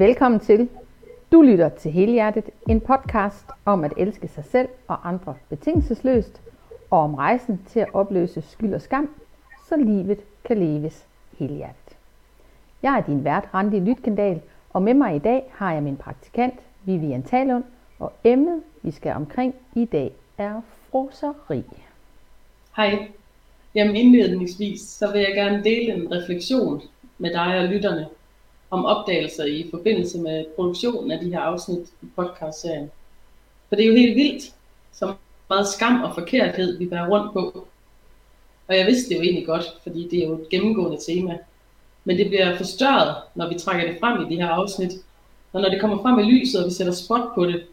Velkommen 0.00 0.40
til. 0.40 0.68
Du 1.32 1.42
lytter 1.42 1.68
til 1.68 1.90
Helhjertet, 1.90 2.44
en 2.68 2.80
podcast 2.80 3.44
om 3.64 3.84
at 3.84 3.92
elske 3.96 4.28
sig 4.28 4.44
selv 4.44 4.68
og 4.88 5.08
andre 5.08 5.34
betingelsesløst, 5.48 6.40
og 6.90 6.98
om 6.98 7.14
rejsen 7.14 7.60
til 7.68 7.80
at 7.80 7.94
opløse 7.94 8.42
skyld 8.42 8.74
og 8.74 8.80
skam, 8.80 9.10
så 9.68 9.76
livet 9.76 10.18
kan 10.44 10.58
leves 10.58 11.06
helhjertet. 11.38 11.96
Jeg 12.82 12.96
er 12.98 13.00
din 13.00 13.24
vært, 13.24 13.48
Randi 13.54 13.80
Lytkendal, 13.80 14.40
og 14.70 14.82
med 14.82 14.94
mig 14.94 15.16
i 15.16 15.18
dag 15.18 15.42
har 15.52 15.72
jeg 15.72 15.82
min 15.82 15.96
praktikant, 15.96 16.54
Vivian 16.84 17.22
Talund, 17.22 17.64
og 17.98 18.12
emnet, 18.24 18.62
vi 18.82 18.90
skal 18.90 19.12
omkring 19.12 19.54
i 19.76 19.84
dag, 19.84 20.12
er 20.38 20.60
froseri. 20.90 21.62
Hej. 22.76 23.08
Jamen 23.74 23.96
indledningsvis, 23.96 24.80
så 24.80 25.12
vil 25.12 25.20
jeg 25.20 25.34
gerne 25.34 25.64
dele 25.64 25.94
en 25.94 26.12
refleksion 26.12 26.82
med 27.18 27.30
dig 27.30 27.58
og 27.58 27.64
lytterne 27.64 28.06
om 28.70 28.84
opdagelser 28.84 29.44
i 29.44 29.66
forbindelse 29.70 30.18
med 30.18 30.44
produktionen 30.56 31.10
af 31.10 31.18
de 31.20 31.30
her 31.30 31.40
afsnit 31.40 31.88
i 32.02 32.06
podcastserien. 32.16 32.90
For 33.68 33.76
det 33.76 33.84
er 33.84 33.88
jo 33.88 33.94
helt 33.94 34.16
vildt, 34.16 34.54
så 34.92 35.14
meget 35.48 35.68
skam 35.68 36.02
og 36.02 36.14
forkerthed 36.14 36.78
vi 36.78 36.86
bærer 36.86 37.08
rundt 37.08 37.32
på. 37.32 37.66
Og 38.68 38.76
jeg 38.76 38.86
vidste 38.86 39.08
det 39.08 39.16
jo 39.16 39.22
egentlig 39.22 39.46
godt, 39.46 39.64
fordi 39.82 40.08
det 40.10 40.18
er 40.22 40.26
jo 40.26 40.34
et 40.34 40.48
gennemgående 40.48 40.98
tema. 41.06 41.38
Men 42.04 42.16
det 42.16 42.28
bliver 42.28 42.56
forstørret, 42.56 43.16
når 43.34 43.48
vi 43.48 43.58
trækker 43.58 43.92
det 43.92 44.00
frem 44.00 44.26
i 44.26 44.34
de 44.34 44.42
her 44.42 44.48
afsnit. 44.48 44.92
Og 45.52 45.60
når 45.60 45.68
det 45.68 45.80
kommer 45.80 46.02
frem 46.02 46.18
i 46.18 46.22
lyset, 46.22 46.60
og 46.60 46.66
vi 46.66 46.74
sætter 46.74 46.92
spot 46.92 47.34
på 47.34 47.46
det, 47.46 47.64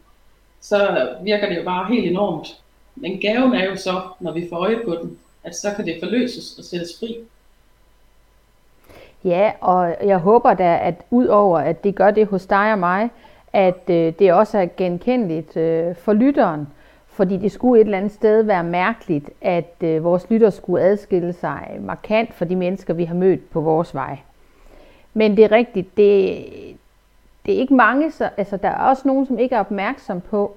så 0.60 1.08
virker 1.22 1.48
det 1.48 1.56
jo 1.56 1.64
bare 1.64 1.94
helt 1.94 2.06
enormt. 2.06 2.48
Men 2.96 3.20
gaven 3.20 3.54
er 3.54 3.64
jo 3.64 3.76
så, 3.76 4.02
når 4.20 4.32
vi 4.32 4.48
får 4.48 4.56
øje 4.56 4.80
på 4.84 4.94
den, 4.94 5.18
at 5.44 5.56
så 5.56 5.72
kan 5.76 5.86
det 5.86 5.96
forløses 6.02 6.58
og 6.58 6.64
sættes 6.64 6.98
fri. 6.98 7.16
Ja, 9.24 9.52
og 9.60 9.96
jeg 10.04 10.18
håber 10.18 10.54
da, 10.54 10.78
at 10.82 10.94
udover 11.10 11.58
at 11.58 11.84
det 11.84 11.94
gør 11.94 12.10
det 12.10 12.26
hos 12.26 12.46
dig 12.46 12.72
og 12.72 12.78
mig, 12.78 13.10
at 13.52 13.90
øh, 13.90 14.12
det 14.18 14.32
også 14.32 14.58
er 14.58 14.66
genkendeligt 14.76 15.56
øh, 15.56 15.96
for 15.96 16.12
lytteren. 16.12 16.68
Fordi 17.06 17.36
det 17.36 17.52
skulle 17.52 17.80
et 17.80 17.84
eller 17.84 17.98
andet 17.98 18.12
sted 18.12 18.42
være 18.42 18.64
mærkeligt, 18.64 19.30
at 19.40 19.74
øh, 19.80 20.04
vores 20.04 20.30
lytter 20.30 20.50
skulle 20.50 20.84
adskille 20.84 21.32
sig 21.32 21.76
markant 21.80 22.34
fra 22.34 22.44
de 22.44 22.56
mennesker, 22.56 22.94
vi 22.94 23.04
har 23.04 23.14
mødt 23.14 23.50
på 23.50 23.60
vores 23.60 23.94
vej. 23.94 24.18
Men 25.14 25.36
det 25.36 25.44
er 25.44 25.52
rigtigt, 25.52 25.96
det, 25.96 26.44
det 27.46 27.54
er 27.54 27.58
ikke 27.58 27.74
mange, 27.74 28.10
så, 28.10 28.30
altså 28.36 28.56
der 28.56 28.68
er 28.68 28.88
også 28.88 29.02
nogen, 29.08 29.26
som 29.26 29.38
ikke 29.38 29.54
er 29.54 29.60
opmærksom 29.60 30.20
på, 30.20 30.56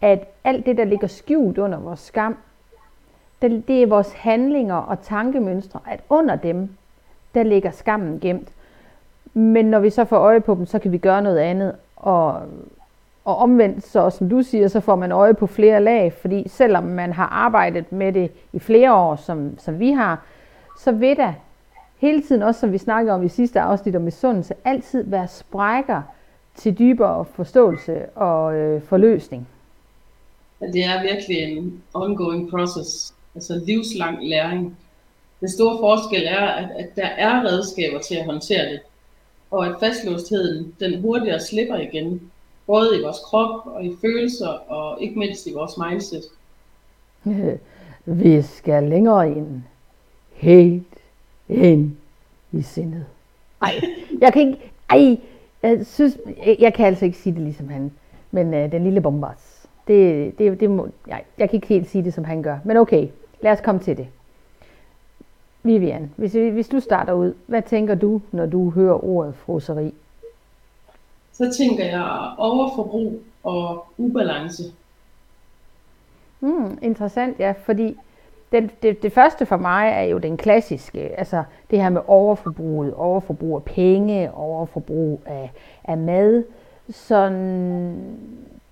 at 0.00 0.24
alt 0.44 0.66
det, 0.66 0.76
der 0.76 0.84
ligger 0.84 1.06
skjult 1.06 1.58
under 1.58 1.78
vores 1.78 2.00
skam, 2.00 2.36
det, 3.42 3.68
det 3.68 3.82
er 3.82 3.86
vores 3.86 4.12
handlinger 4.12 4.76
og 4.76 5.02
tankemønstre, 5.02 5.80
at 5.90 6.00
under 6.08 6.36
dem, 6.36 6.68
der 7.34 7.42
ligger 7.42 7.70
skammen 7.70 8.20
gemt. 8.20 8.48
Men 9.34 9.64
når 9.64 9.78
vi 9.78 9.90
så 9.90 10.04
får 10.04 10.16
øje 10.16 10.40
på 10.40 10.54
dem, 10.54 10.66
så 10.66 10.78
kan 10.78 10.92
vi 10.92 10.98
gøre 10.98 11.22
noget 11.22 11.38
andet. 11.38 11.72
Og, 11.96 12.42
og 13.24 13.36
omvendt, 13.36 13.86
så 13.86 14.10
som 14.10 14.28
du 14.28 14.42
siger, 14.42 14.68
så 14.68 14.80
får 14.80 14.96
man 14.96 15.12
øje 15.12 15.34
på 15.34 15.46
flere 15.46 15.82
lag, 15.82 16.12
fordi 16.12 16.48
selvom 16.48 16.84
man 16.84 17.12
har 17.12 17.26
arbejdet 17.26 17.92
med 17.92 18.12
det 18.12 18.30
i 18.52 18.58
flere 18.58 18.94
år, 18.94 19.16
som, 19.16 19.58
som 19.58 19.78
vi 19.78 19.90
har, 19.90 20.24
så 20.78 20.92
vil 20.92 21.16
der 21.16 21.32
hele 21.98 22.22
tiden, 22.22 22.42
også 22.42 22.60
som 22.60 22.72
vi 22.72 22.78
snakkede 22.78 23.14
om 23.14 23.22
i 23.22 23.28
sidste 23.28 23.60
afsnit 23.60 23.96
om 23.96 24.02
misundelse, 24.02 24.54
altid 24.64 25.02
være 25.02 25.28
sprækker 25.28 26.02
til 26.54 26.78
dybere 26.78 27.24
forståelse 27.24 28.06
og 28.06 28.54
øh, 28.54 28.82
forløsning. 28.82 29.48
Det 30.60 30.84
er 30.84 31.02
virkelig 31.02 31.42
en 31.42 31.82
ongoing 31.94 32.50
process, 32.50 33.14
altså 33.34 33.62
livslang 33.66 34.18
læring. 34.28 34.76
Den 35.40 35.48
store 35.48 35.78
forskel 35.80 36.26
er, 36.26 36.46
at, 36.46 36.68
at 36.78 36.96
der 36.96 37.06
er 37.06 37.44
redskaber 37.44 37.98
til 37.98 38.14
at 38.14 38.24
håndtere 38.24 38.72
det, 38.72 38.80
og 39.50 39.66
at 39.66 39.74
fastlåstheden 39.80 40.74
den 40.80 41.00
hurtigere 41.00 41.40
slipper 41.40 41.76
igen, 41.76 42.30
både 42.66 42.98
i 42.98 43.02
vores 43.02 43.18
krop 43.24 43.66
og 43.66 43.84
i 43.84 43.92
følelser, 44.00 44.48
og 44.48 45.02
ikke 45.02 45.18
mindst 45.18 45.46
i 45.46 45.52
vores 45.52 45.72
mindset. 45.76 46.24
Vi 48.04 48.42
skal 48.42 48.82
længere 48.82 49.30
ind. 49.30 49.62
Helt 50.32 50.94
ind 51.48 51.96
i 52.52 52.62
sindet. 52.62 53.04
Ej, 53.62 53.80
jeg 54.20 54.32
kan 54.32 54.48
ikke... 54.48 54.72
Ej, 54.90 55.18
jeg 55.62 55.86
synes... 55.86 56.18
Jeg 56.58 56.74
kan 56.74 56.86
altså 56.86 57.04
ikke 57.04 57.18
sige 57.18 57.34
det 57.34 57.42
ligesom 57.42 57.68
han. 57.68 57.92
Men 58.30 58.54
øh, 58.54 58.72
den 58.72 58.84
lille 58.84 59.00
bombas. 59.00 59.66
Det, 59.88 60.38
det, 60.38 60.60
det 60.60 60.70
må, 60.70 60.88
jeg, 61.06 61.22
jeg 61.38 61.50
kan 61.50 61.56
ikke 61.56 61.66
helt 61.66 61.90
sige 61.90 62.04
det, 62.04 62.14
som 62.14 62.24
han 62.24 62.42
gør. 62.42 62.58
Men 62.64 62.76
okay, 62.76 63.08
lad 63.40 63.52
os 63.52 63.60
komme 63.60 63.80
til 63.80 63.96
det. 63.96 64.06
Vivian, 65.66 66.10
hvis, 66.16 66.32
hvis 66.32 66.68
du 66.68 66.80
starter 66.80 67.12
ud, 67.12 67.34
hvad 67.46 67.62
tænker 67.62 67.94
du, 67.94 68.20
når 68.32 68.46
du 68.46 68.70
hører 68.70 69.04
ordet 69.04 69.34
froseri? 69.34 69.94
Så 71.32 71.52
tænker 71.58 71.84
jeg 71.84 72.34
overforbrug 72.38 73.20
og 73.42 73.86
ubalance. 73.98 74.62
Hmm, 76.40 76.78
interessant, 76.82 77.38
ja, 77.38 77.54
fordi 77.64 77.96
det, 78.52 78.82
det, 78.82 79.02
det 79.02 79.12
første 79.12 79.46
for 79.46 79.56
mig 79.56 79.88
er 79.88 80.02
jo 80.02 80.18
den 80.18 80.36
klassiske, 80.36 81.00
altså 81.00 81.42
det 81.70 81.82
her 81.82 81.88
med 81.88 82.00
overforbruget, 82.06 82.94
overforbrug 82.94 83.56
af 83.56 83.62
penge, 83.62 84.34
overforbrug 84.34 85.20
af, 85.26 85.52
af 85.84 85.98
mad. 85.98 86.44
Så, 86.90 87.30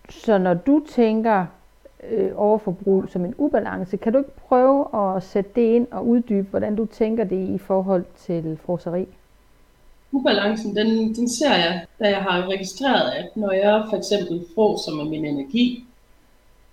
så 0.09 0.39
når 0.39 0.55
du 0.55 0.83
tænker 0.89 1.47
øh, 2.11 2.31
overforbrug 2.37 3.05
som 3.09 3.25
en 3.25 3.35
ubalance. 3.39 3.97
Kan 3.97 4.13
du 4.13 4.19
ikke 4.19 4.37
prøve 4.49 4.87
at 4.95 5.23
sætte 5.23 5.51
det 5.55 5.75
ind 5.75 5.87
og 5.91 6.07
uddybe, 6.07 6.49
hvordan 6.51 6.77
du 6.77 6.87
tænker 6.87 7.25
det 7.25 7.49
i 7.49 7.59
forhold 7.59 8.05
til 8.17 8.59
froseri? 8.67 9.07
Ubalancen, 10.13 10.77
den, 10.77 11.15
den 11.15 11.29
ser 11.29 11.55
jeg, 11.55 11.87
da 11.99 12.09
jeg 12.09 12.23
har 12.23 12.49
registreret, 12.49 13.13
at 13.13 13.37
når 13.37 13.53
jeg 13.53 13.85
for 13.91 13.97
eksempel 13.97 14.45
froser 14.55 14.95
med 14.95 15.05
min 15.05 15.25
energi, 15.25 15.85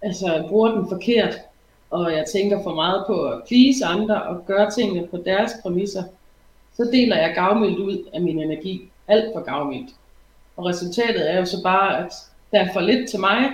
altså 0.01 0.45
bruger 0.49 0.71
den 0.71 0.89
forkert, 0.89 1.35
og 1.89 2.11
jeg 2.11 2.25
tænker 2.25 2.63
for 2.63 2.75
meget 2.75 3.03
på 3.07 3.23
at 3.23 3.41
please 3.47 3.85
andre 3.85 4.23
og 4.23 4.45
gøre 4.45 4.71
tingene 4.71 5.07
på 5.07 5.17
deres 5.17 5.51
præmisser, 5.61 6.03
så 6.73 6.89
deler 6.91 7.17
jeg 7.17 7.35
gavmildt 7.35 7.79
ud 7.79 7.97
af 8.13 8.21
min 8.21 8.39
energi. 8.39 8.89
Alt 9.07 9.33
for 9.33 9.41
gavmildt. 9.41 9.89
Og 10.57 10.65
resultatet 10.65 11.31
er 11.31 11.39
jo 11.39 11.45
så 11.45 11.63
bare, 11.63 12.05
at 12.05 12.13
der 12.51 12.59
er 12.59 12.73
for 12.73 12.79
lidt 12.79 13.09
til 13.09 13.19
mig, 13.19 13.51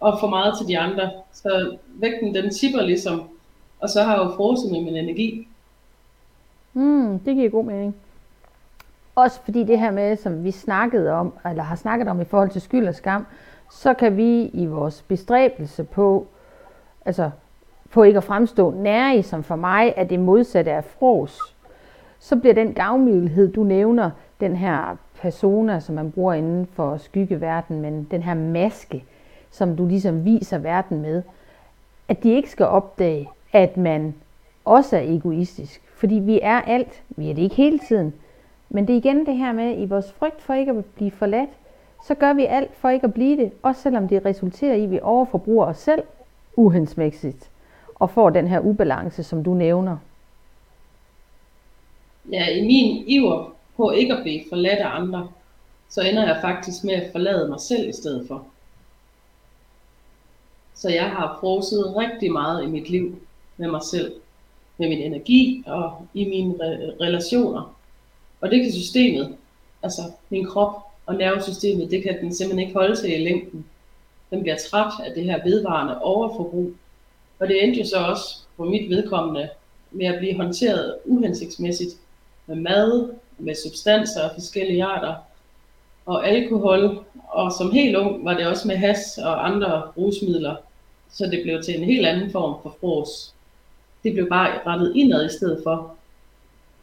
og 0.00 0.20
for 0.20 0.28
meget 0.28 0.54
til 0.58 0.68
de 0.68 0.78
andre. 0.78 1.10
Så 1.32 1.76
vægten 1.88 2.34
den 2.34 2.50
tipper 2.50 2.82
ligesom, 2.82 3.22
og 3.80 3.88
så 3.88 4.02
har 4.02 4.16
jeg 4.16 4.24
jo 4.24 4.36
frosset 4.36 4.72
med 4.72 4.80
min 4.80 4.96
energi. 4.96 5.48
Mm, 6.72 7.18
det 7.18 7.34
giver 7.34 7.50
god 7.50 7.64
mening. 7.64 7.96
Også 9.14 9.40
fordi 9.44 9.64
det 9.64 9.78
her 9.78 9.90
med, 9.90 10.16
som 10.16 10.44
vi 10.44 10.50
snakkede 10.50 11.12
om, 11.12 11.32
eller 11.50 11.62
har 11.62 11.76
snakket 11.76 12.08
om 12.08 12.20
i 12.20 12.24
forhold 12.24 12.50
til 12.50 12.60
skyld 12.60 12.88
og 12.88 12.94
skam, 12.94 13.26
så 13.70 13.94
kan 13.94 14.16
vi 14.16 14.46
i 14.46 14.66
vores 14.66 15.02
bestræbelse 15.02 15.84
på, 15.84 16.26
altså 17.04 17.30
på 17.90 18.02
ikke 18.02 18.16
at 18.16 18.24
fremstå 18.24 18.70
nærig, 18.70 19.24
som 19.24 19.42
for 19.42 19.56
mig 19.56 19.92
er 19.96 20.04
det 20.04 20.20
modsatte 20.20 20.72
af 20.72 20.84
fros, 20.84 21.56
så 22.18 22.36
bliver 22.36 22.54
den 22.54 22.74
gavmildhed, 22.74 23.52
du 23.52 23.64
nævner, 23.64 24.10
den 24.40 24.56
her 24.56 24.96
persona, 25.20 25.80
som 25.80 25.94
man 25.94 26.12
bruger 26.12 26.34
inden 26.34 26.66
for 26.66 26.96
skyggeverdenen, 26.96 27.82
men 27.82 28.08
den 28.10 28.22
her 28.22 28.34
maske, 28.34 29.04
som 29.50 29.76
du 29.76 29.86
ligesom 29.86 30.24
viser 30.24 30.58
verden 30.58 31.02
med, 31.02 31.22
at 32.08 32.22
de 32.22 32.30
ikke 32.30 32.50
skal 32.50 32.66
opdage, 32.66 33.28
at 33.52 33.76
man 33.76 34.14
også 34.64 34.96
er 34.96 35.02
egoistisk. 35.02 35.82
Fordi 35.94 36.14
vi 36.14 36.40
er 36.42 36.60
alt, 36.60 37.02
vi 37.08 37.30
er 37.30 37.34
det 37.34 37.42
ikke 37.42 37.54
hele 37.54 37.78
tiden. 37.78 38.14
Men 38.68 38.86
det 38.86 38.92
er 38.92 38.96
igen 38.96 39.26
det 39.26 39.36
her 39.36 39.52
med, 39.52 39.78
i 39.78 39.84
vores 39.84 40.12
frygt 40.12 40.42
for 40.42 40.54
ikke 40.54 40.72
at 40.72 40.84
blive 40.84 41.10
forladt, 41.10 41.50
så 42.06 42.14
gør 42.14 42.32
vi 42.32 42.44
alt 42.44 42.76
for 42.76 42.88
ikke 42.88 43.04
at 43.04 43.14
blive 43.14 43.36
det, 43.36 43.52
også 43.62 43.82
selvom 43.82 44.08
det 44.08 44.24
resulterer 44.24 44.74
i, 44.74 44.84
at 44.84 44.90
vi 44.90 45.00
overforbruger 45.02 45.66
os 45.66 45.78
selv 45.78 46.02
uhensmæssigt 46.56 47.50
og 47.94 48.10
får 48.10 48.30
den 48.30 48.48
her 48.48 48.60
ubalance, 48.60 49.22
som 49.22 49.44
du 49.44 49.54
nævner. 49.54 49.96
Ja, 52.32 52.46
i 52.48 52.66
min 52.66 53.04
iver 53.06 53.54
på 53.76 53.90
ikke 53.90 54.14
at 54.14 54.22
blive 54.22 54.40
forladt 54.48 54.78
af 54.78 55.00
andre, 55.00 55.28
så 55.88 56.02
ender 56.02 56.26
jeg 56.26 56.38
faktisk 56.40 56.84
med 56.84 56.94
at 56.94 57.12
forlade 57.12 57.48
mig 57.48 57.60
selv 57.60 57.88
i 57.88 57.92
stedet 57.92 58.28
for. 58.28 58.46
Så 60.78 60.88
jeg 60.88 61.10
har 61.10 61.38
froset 61.40 61.96
rigtig 61.96 62.32
meget 62.32 62.64
i 62.64 62.66
mit 62.66 62.90
liv 62.90 63.18
med 63.56 63.68
mig 63.68 63.80
selv, 63.82 64.12
med 64.78 64.88
min 64.88 64.98
energi 64.98 65.64
og 65.66 66.06
i 66.14 66.24
mine 66.24 66.54
re- 66.54 67.02
relationer. 67.04 67.76
Og 68.40 68.50
det 68.50 68.62
kan 68.62 68.72
systemet, 68.72 69.36
altså 69.82 70.02
min 70.30 70.46
krop 70.46 70.72
og 71.06 71.14
nervesystemet, 71.14 71.90
det 71.90 72.02
kan 72.02 72.20
den 72.20 72.34
simpelthen 72.34 72.68
ikke 72.68 72.78
holde 72.78 72.96
til 72.96 73.20
i 73.20 73.24
længden. 73.24 73.66
Den 74.30 74.40
bliver 74.42 74.56
træt 74.70 74.92
af 75.06 75.14
det 75.14 75.24
her 75.24 75.44
vedvarende 75.44 76.02
overforbrug. 76.02 76.72
Og 77.38 77.48
det 77.48 77.64
endte 77.64 77.80
jo 77.80 77.86
så 77.86 77.96
også 77.96 78.38
på 78.56 78.64
mit 78.64 78.90
vedkommende 78.90 79.48
med 79.90 80.06
at 80.06 80.18
blive 80.18 80.36
håndteret 80.36 80.96
uhensigtsmæssigt 81.04 81.90
med 82.46 82.56
mad, 82.56 83.10
med 83.38 83.54
substanser 83.54 84.22
af 84.22 84.30
forskellige 84.34 84.84
arter, 84.84 85.14
og 86.06 86.28
alkohol, 86.28 87.04
og 87.28 87.52
som 87.52 87.70
helt 87.70 87.96
ung 87.96 88.24
var 88.24 88.34
det 88.34 88.46
også 88.46 88.68
med 88.68 88.76
has 88.76 89.18
og 89.18 89.46
andre 89.46 89.82
rusmidler, 89.96 90.56
så 91.10 91.26
det 91.26 91.40
blev 91.42 91.62
til 91.62 91.78
en 91.78 91.84
helt 91.84 92.06
anden 92.06 92.30
form 92.30 92.62
for 92.62 92.76
fros. 92.80 93.34
Det 94.02 94.12
blev 94.12 94.28
bare 94.28 94.60
rettet 94.66 94.92
indad 94.96 95.26
i 95.26 95.32
stedet 95.36 95.60
for. 95.62 95.96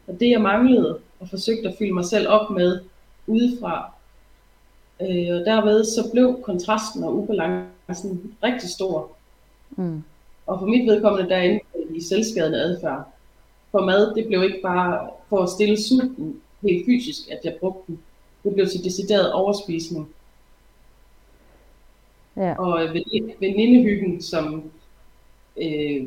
Og 0.06 0.20
det 0.20 0.30
jeg 0.30 0.40
manglede 0.40 0.98
og 1.20 1.28
forsøgte 1.28 1.68
at 1.68 1.74
fylde 1.78 1.92
mig 1.92 2.04
selv 2.04 2.28
op 2.28 2.50
med 2.50 2.80
udefra, 3.26 3.96
Øh, 5.00 5.36
og 5.36 5.44
derved 5.44 5.84
så 5.84 6.10
blev 6.12 6.40
kontrasten 6.42 7.04
og 7.04 7.16
ubalancen 7.16 8.34
rigtig 8.42 8.68
stor. 8.68 9.10
Mm. 9.70 10.02
Og 10.46 10.58
for 10.58 10.66
mit 10.66 10.86
vedkommende 10.86 11.30
derinde 11.30 11.60
i 11.94 12.00
selvskadende 12.00 12.58
adfærd. 12.58 13.08
For 13.70 13.84
mad, 13.84 14.14
det 14.14 14.26
blev 14.26 14.42
ikke 14.42 14.60
bare 14.62 15.10
for 15.28 15.42
at 15.42 15.50
stille 15.50 15.82
sulten 15.82 16.40
helt 16.62 16.86
fysisk, 16.86 17.30
at 17.30 17.40
jeg 17.44 17.56
brugte 17.60 17.82
den. 17.86 18.00
Det 18.44 18.54
blev 18.54 18.66
til 18.66 18.84
decideret 18.84 19.32
overspisning. 19.32 20.08
Ja. 22.36 22.54
Og 22.58 22.88
venindehyggen, 23.40 24.22
som, 24.22 24.70
øh, 25.62 26.06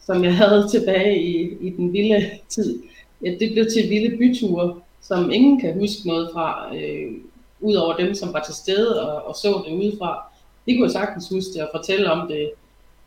som 0.00 0.24
jeg 0.24 0.36
havde 0.36 0.68
tilbage 0.68 1.22
i, 1.22 1.56
i 1.60 1.70
den 1.70 1.92
vilde 1.92 2.30
tid, 2.48 2.82
ja, 3.24 3.30
det 3.30 3.52
blev 3.52 3.66
til 3.70 3.90
vilde 3.90 4.16
byture, 4.16 4.80
som 5.00 5.30
ingen 5.30 5.60
kan 5.60 5.74
huske 5.74 6.06
noget 6.06 6.30
fra, 6.32 6.76
øh, 6.76 7.12
udover 7.60 7.96
dem, 7.96 8.14
som 8.14 8.32
var 8.32 8.42
til 8.42 8.54
stede 8.54 9.08
og, 9.08 9.28
og 9.28 9.34
så 9.34 9.62
det 9.66 9.74
udefra. 9.74 10.32
De 10.66 10.78
kunne 10.78 10.90
sagtens 10.90 11.28
huske 11.28 11.52
det 11.54 11.62
og 11.62 11.70
fortælle 11.74 12.12
om 12.12 12.28
det 12.28 12.50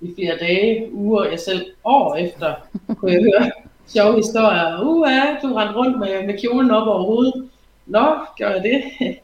i 0.02 0.14
flere 0.16 0.38
dage, 0.38 0.94
uger, 0.94 1.24
jeg 1.24 1.40
selv 1.40 1.66
år 1.84 2.16
efter 2.16 2.54
kunne 2.96 3.12
jeg 3.12 3.22
høre 3.22 3.52
sjove 3.88 4.16
historier. 4.16 4.82
Uha, 4.84 5.40
du 5.42 5.54
rendte 5.54 5.76
rundt 5.76 6.00
med, 6.00 6.26
med 6.28 6.38
kjolen 6.42 6.72
op 6.72 6.88
over 6.88 7.04
hovedet. 7.04 7.50
Nå, 7.86 8.16
gør 8.38 8.50
jeg 8.50 8.64
det? 8.64 8.84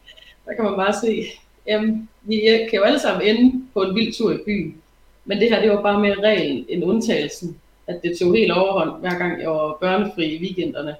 Der 0.45 0.53
kan 0.53 0.65
man 0.65 0.75
bare 0.75 0.93
se, 0.93 1.23
jamen, 1.67 2.09
vi 2.27 2.67
kan 2.69 2.79
jo 2.79 2.83
alle 2.83 2.99
sammen 2.99 3.27
ende 3.27 3.63
på 3.73 3.81
en 3.81 3.95
vild 3.95 4.13
tur 4.13 4.33
i 4.33 4.43
byen. 4.45 4.81
Men 5.25 5.37
det 5.37 5.49
her, 5.49 5.61
det 5.61 5.69
var 5.69 5.81
bare 5.81 5.99
mere 5.99 6.15
reglen 6.23 6.65
end 6.69 6.83
undtagelsen. 6.83 7.57
At 7.87 7.99
det 8.03 8.17
tog 8.19 8.35
helt 8.35 8.51
overhånd, 8.51 8.99
hver 8.99 9.17
gang 9.17 9.41
jeg 9.41 9.49
var 9.49 9.77
børnefri 9.81 10.25
i 10.25 10.41
weekenderne. 10.41 10.95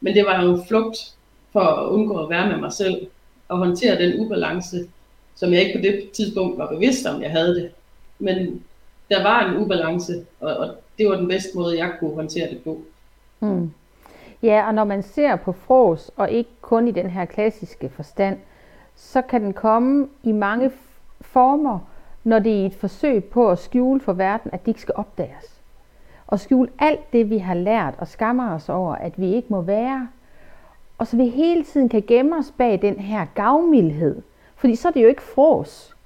Men 0.00 0.14
det 0.14 0.24
var 0.24 0.42
jo 0.42 0.54
en 0.54 0.64
flugt 0.68 1.14
for 1.52 1.60
at 1.60 1.88
undgå 1.88 2.18
at 2.18 2.30
være 2.30 2.48
med 2.48 2.56
mig 2.56 2.72
selv. 2.72 3.06
Og 3.48 3.58
håndtere 3.58 4.02
den 4.02 4.20
ubalance, 4.20 4.88
som 5.34 5.52
jeg 5.52 5.62
ikke 5.62 5.78
på 5.78 5.82
det 5.82 6.10
tidspunkt 6.10 6.58
var 6.58 6.68
bevidst 6.68 7.06
om, 7.06 7.22
jeg 7.22 7.30
havde 7.30 7.54
det. 7.54 7.70
Men 8.18 8.64
der 9.08 9.22
var 9.22 9.48
en 9.48 9.56
ubalance, 9.56 10.24
og, 10.40 10.56
og 10.56 10.68
det 10.98 11.08
var 11.08 11.16
den 11.16 11.28
bedste 11.28 11.50
måde, 11.54 11.78
jeg 11.78 11.92
kunne 12.00 12.14
håndtere 12.14 12.50
det 12.50 12.62
på. 12.64 12.82
Hmm. 13.38 13.70
Ja, 14.42 14.66
og 14.66 14.74
når 14.74 14.84
man 14.84 15.02
ser 15.02 15.36
på 15.36 15.52
fros, 15.52 16.10
og 16.16 16.30
ikke 16.30 16.50
kun 16.60 16.88
i 16.88 16.90
den 16.90 17.10
her 17.10 17.24
klassiske 17.24 17.90
forstand, 17.96 18.38
så 19.00 19.22
kan 19.22 19.42
den 19.42 19.52
komme 19.52 20.08
i 20.22 20.32
mange 20.32 20.70
former, 21.20 21.78
når 22.24 22.38
det 22.38 22.62
er 22.62 22.66
et 22.66 22.74
forsøg 22.74 23.24
på 23.24 23.50
at 23.50 23.58
skjule 23.58 24.00
for 24.00 24.12
verden, 24.12 24.50
at 24.54 24.66
de 24.66 24.70
ikke 24.70 24.80
skal 24.80 24.94
opdages. 24.96 25.60
Og 26.26 26.40
skjule 26.40 26.70
alt 26.78 27.12
det, 27.12 27.30
vi 27.30 27.38
har 27.38 27.54
lært 27.54 27.94
og 27.98 28.08
skammer 28.08 28.54
os 28.54 28.68
over, 28.68 28.94
at 28.94 29.20
vi 29.20 29.34
ikke 29.34 29.48
må 29.50 29.60
være. 29.60 30.08
Og 30.98 31.06
så 31.06 31.16
vi 31.16 31.28
hele 31.28 31.64
tiden 31.64 31.88
kan 31.88 32.02
gemme 32.06 32.38
os 32.38 32.54
bag 32.58 32.82
den 32.82 32.94
her 32.94 33.26
gavmildhed. 33.34 34.22
Fordi 34.56 34.74
så 34.74 34.88
er 34.88 34.92
det 34.92 35.02
jo 35.02 35.08
ikke 35.08 35.22
fros. 35.22 35.96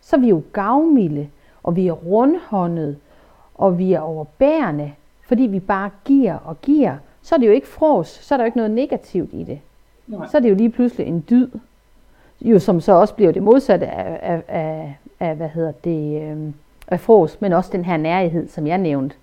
Så 0.00 0.16
er 0.16 0.20
vi 0.20 0.28
jo 0.28 0.42
gavmilde, 0.52 1.28
og 1.62 1.76
vi 1.76 1.88
er 1.88 1.92
rundhåndet, 1.92 2.98
og 3.54 3.78
vi 3.78 3.92
er 3.92 4.00
overbærende, 4.00 4.92
fordi 5.26 5.42
vi 5.42 5.60
bare 5.60 5.90
giver 6.04 6.34
og 6.34 6.60
giver. 6.60 6.96
Så 7.22 7.34
er 7.34 7.38
det 7.38 7.46
jo 7.46 7.52
ikke 7.52 7.68
fros, 7.68 8.08
så 8.08 8.34
er 8.34 8.36
der 8.36 8.44
jo 8.44 8.46
ikke 8.46 8.58
noget 8.58 8.70
negativt 8.70 9.32
i 9.32 9.44
det. 9.44 9.60
Nej. 10.06 10.26
Så 10.26 10.36
er 10.36 10.40
det 10.40 10.50
jo 10.50 10.54
lige 10.54 10.70
pludselig 10.70 11.06
en 11.06 11.24
dyd 11.30 11.48
jo 12.40 12.58
som 12.58 12.80
så 12.80 12.92
også 12.92 13.14
bliver 13.14 13.32
det 13.32 13.42
modsatte 13.42 13.86
af, 13.86 14.18
af, 14.22 14.42
af, 14.48 14.98
af 15.20 15.36
hvad 15.36 15.48
hedder 15.48 15.72
det, 15.72 16.22
øh, 16.22 16.52
af 16.88 17.00
fros, 17.00 17.40
men 17.40 17.52
også 17.52 17.70
den 17.72 17.84
her 17.84 17.96
nærhed, 17.96 18.48
som 18.48 18.66
jeg 18.66 18.78
nævnte. 18.78 19.16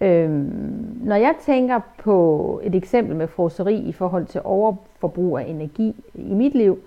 Øhm, 0.00 0.98
når 1.00 1.16
jeg 1.16 1.34
tænker 1.46 1.80
på 1.98 2.60
et 2.64 2.74
eksempel 2.74 3.16
med 3.16 3.28
froseri 3.28 3.76
i 3.76 3.92
forhold 3.92 4.26
til 4.26 4.40
overforbrug 4.44 5.38
af 5.38 5.44
energi 5.44 6.04
i 6.14 6.34
mit 6.34 6.54
liv, 6.54 6.78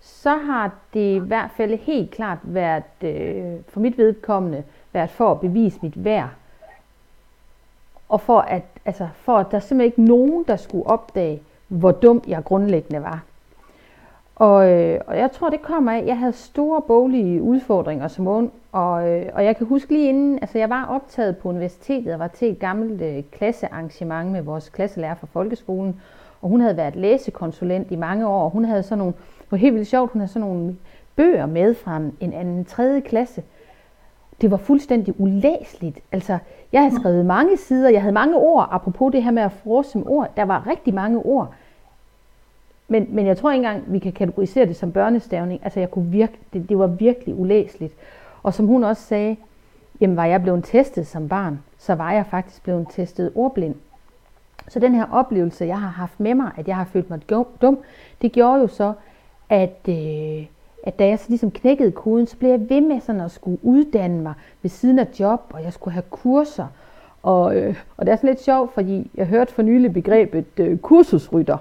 så 0.00 0.30
har 0.30 0.74
det 0.94 1.14
i 1.14 1.18
hvert 1.18 1.50
fald 1.56 1.78
helt 1.78 2.10
klart 2.10 2.38
været, 2.42 2.84
øh, 3.02 3.54
for 3.68 3.80
mit 3.80 3.98
vedkommende, 3.98 4.62
været 4.92 5.10
for 5.10 5.30
at 5.30 5.40
bevise 5.40 5.78
mit 5.82 6.04
værd. 6.04 6.28
Og 8.08 8.20
for 8.20 8.40
at, 8.40 8.62
altså 8.84 9.08
for 9.14 9.36
at 9.38 9.46
der 9.50 9.60
simpelthen 9.60 9.86
ikke 9.86 10.02
nogen, 10.02 10.44
der 10.48 10.56
skulle 10.56 10.86
opdage, 10.86 11.42
hvor 11.68 11.92
dum 11.92 12.22
jeg 12.28 12.44
grundlæggende 12.44 13.02
var. 13.02 13.22
Og, 14.38 14.70
øh, 14.70 15.00
og 15.06 15.18
jeg 15.18 15.32
tror, 15.32 15.50
det 15.50 15.62
kommer 15.62 15.92
af, 15.92 15.98
at 15.98 16.06
jeg 16.06 16.18
havde 16.18 16.32
store 16.32 16.82
boglige 16.82 17.42
udfordringer 17.42 18.08
som 18.08 18.26
ung, 18.26 18.52
og, 18.72 19.08
øh, 19.08 19.26
og 19.34 19.44
jeg 19.44 19.56
kan 19.56 19.66
huske 19.66 19.92
lige 19.92 20.08
inden, 20.08 20.38
altså 20.42 20.58
jeg 20.58 20.70
var 20.70 20.86
optaget 20.86 21.36
på 21.36 21.48
universitetet 21.48 22.12
og 22.12 22.18
var 22.18 22.28
til 22.28 22.50
et 22.50 22.58
gammelt 22.58 23.02
øh, 23.02 23.22
klassearrangement 23.32 24.32
med 24.32 24.42
vores 24.42 24.68
klasselærer 24.68 25.14
fra 25.14 25.26
folkeskolen, 25.32 26.00
og 26.42 26.48
hun 26.48 26.60
havde 26.60 26.76
været 26.76 26.96
læsekonsulent 26.96 27.90
i 27.90 27.96
mange 27.96 28.26
år, 28.26 28.44
og 28.44 28.50
hun 28.50 28.64
havde 28.64 28.82
sådan 28.82 28.98
nogle, 28.98 29.12
det 29.12 29.50
var 29.50 29.58
helt 29.58 29.74
vildt 29.74 29.88
sjovt, 29.88 30.12
hun 30.12 30.20
havde 30.20 30.32
sådan 30.32 30.48
nogle 30.48 30.76
bøger 31.16 31.46
med 31.46 31.74
fra 31.74 32.00
en 32.20 32.32
anden 32.32 32.64
tredje 32.64 33.00
klasse. 33.00 33.42
Det 34.40 34.50
var 34.50 34.56
fuldstændig 34.56 35.20
ulæseligt. 35.20 36.00
Altså, 36.12 36.38
jeg 36.72 36.80
havde 36.80 36.94
skrevet 36.94 37.26
mange 37.26 37.56
sider, 37.56 37.90
jeg 37.90 38.02
havde 38.02 38.14
mange 38.14 38.36
ord, 38.36 38.68
apropos 38.70 39.12
det 39.12 39.22
her 39.22 39.30
med 39.30 39.42
at 39.42 39.52
frose 39.52 40.02
ord, 40.06 40.28
der 40.36 40.44
var 40.44 40.66
rigtig 40.66 40.94
mange 40.94 41.18
ord, 41.18 41.54
men, 42.88 43.06
men 43.10 43.26
jeg 43.26 43.36
tror 43.36 43.50
ikke 43.50 43.66
engang, 43.66 43.92
vi 43.92 43.98
kan 43.98 44.12
kategorisere 44.12 44.66
det 44.66 44.76
som 44.76 44.92
børnestavning. 44.92 45.60
Altså, 45.64 45.80
jeg 45.80 45.90
kunne 45.90 46.10
virke, 46.10 46.38
det, 46.52 46.68
det 46.68 46.78
var 46.78 46.86
virkelig 46.86 47.34
ulæseligt. 47.34 47.94
Og 48.42 48.54
som 48.54 48.66
hun 48.66 48.84
også 48.84 49.02
sagde, 49.02 49.36
jamen 50.00 50.16
var 50.16 50.24
jeg 50.24 50.42
blevet 50.42 50.64
testet 50.64 51.06
som 51.06 51.28
barn, 51.28 51.60
så 51.78 51.94
var 51.94 52.12
jeg 52.12 52.26
faktisk 52.26 52.62
blevet 52.62 52.86
testet 52.90 53.32
ordblind. 53.34 53.74
Så 54.68 54.78
den 54.78 54.94
her 54.94 55.06
oplevelse, 55.12 55.64
jeg 55.64 55.80
har 55.80 55.88
haft 55.88 56.20
med 56.20 56.34
mig, 56.34 56.50
at 56.56 56.68
jeg 56.68 56.76
har 56.76 56.84
følt 56.84 57.10
mig 57.10 57.30
dum, 57.60 57.78
det 58.22 58.32
gjorde 58.32 58.60
jo 58.60 58.66
så, 58.66 58.92
at, 59.48 59.78
øh, 59.88 60.46
at 60.82 60.98
da 60.98 61.06
jeg 61.06 61.18
så 61.18 61.24
ligesom 61.28 61.50
knækkede 61.50 61.92
koden, 61.92 62.26
så 62.26 62.36
blev 62.36 62.50
jeg 62.50 62.70
ved 62.70 62.80
med 62.80 63.00
sådan 63.00 63.20
at 63.20 63.30
skulle 63.30 63.58
uddanne 63.62 64.22
mig 64.22 64.34
ved 64.62 64.70
siden 64.70 64.98
af 64.98 65.20
job, 65.20 65.40
og 65.50 65.64
jeg 65.64 65.72
skulle 65.72 65.92
have 65.92 66.04
kurser. 66.10 66.66
Og, 67.22 67.56
øh, 67.56 67.76
og 67.96 68.06
det 68.06 68.12
er 68.12 68.16
sådan 68.16 68.30
lidt 68.30 68.42
sjovt, 68.42 68.74
fordi 68.74 69.10
jeg 69.14 69.26
hørte 69.26 69.52
for 69.52 69.62
nylig 69.62 69.92
begrebet 69.92 70.44
øh, 70.56 70.78
kursusrytter. 70.78 71.58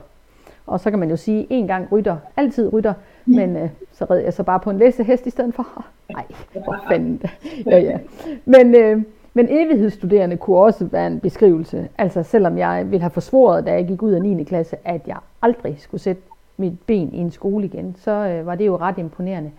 Og 0.68 0.80
så 0.80 0.90
kan 0.90 1.00
man 1.00 1.10
jo 1.10 1.16
sige, 1.16 1.48
en 1.50 1.68
gang 1.68 1.92
rytter, 1.92 2.18
altid 2.38 2.74
rytter, 2.74 2.94
men 3.26 3.56
øh, 3.56 3.70
så 3.92 4.06
red 4.06 4.18
jeg 4.18 4.34
så 4.34 4.44
bare 4.44 4.60
på 4.60 4.70
en 4.70 4.78
læsehest 4.78 5.28
i 5.28 5.30
stedet 5.30 5.54
for. 5.54 5.86
Nej, 6.14 6.26
hvor 6.54 6.84
fanden. 6.90 7.22
Ja, 7.66 7.80
ja. 7.80 7.98
Men, 8.46 8.76
øh, 8.76 9.02
men 9.34 9.48
evighedsstuderende 9.50 10.38
kunne 10.38 10.58
også 10.58 10.86
være 10.86 11.08
en 11.08 11.20
beskrivelse. 11.20 11.90
Altså 11.98 12.24
selvom 12.24 12.58
jeg 12.58 12.86
ville 12.92 13.02
have 13.02 13.12
forsvoret, 13.12 13.66
da 13.66 13.74
jeg 13.74 13.88
gik 13.88 14.02
ud 14.02 14.12
af 14.12 14.22
9. 14.22 14.44
klasse, 14.44 14.76
at 14.84 15.02
jeg 15.08 15.18
aldrig 15.42 15.76
skulle 15.80 16.02
sætte 16.02 16.22
mit 16.58 16.80
ben 16.86 17.14
i 17.14 17.18
en 17.18 17.32
skole 17.32 17.66
igen, 17.66 17.96
så 18.00 18.12
øh, 18.12 18.46
var 18.46 18.56
det 18.56 18.66
jo 18.66 18.78
ret 18.78 18.98
imponerende. 18.98 19.52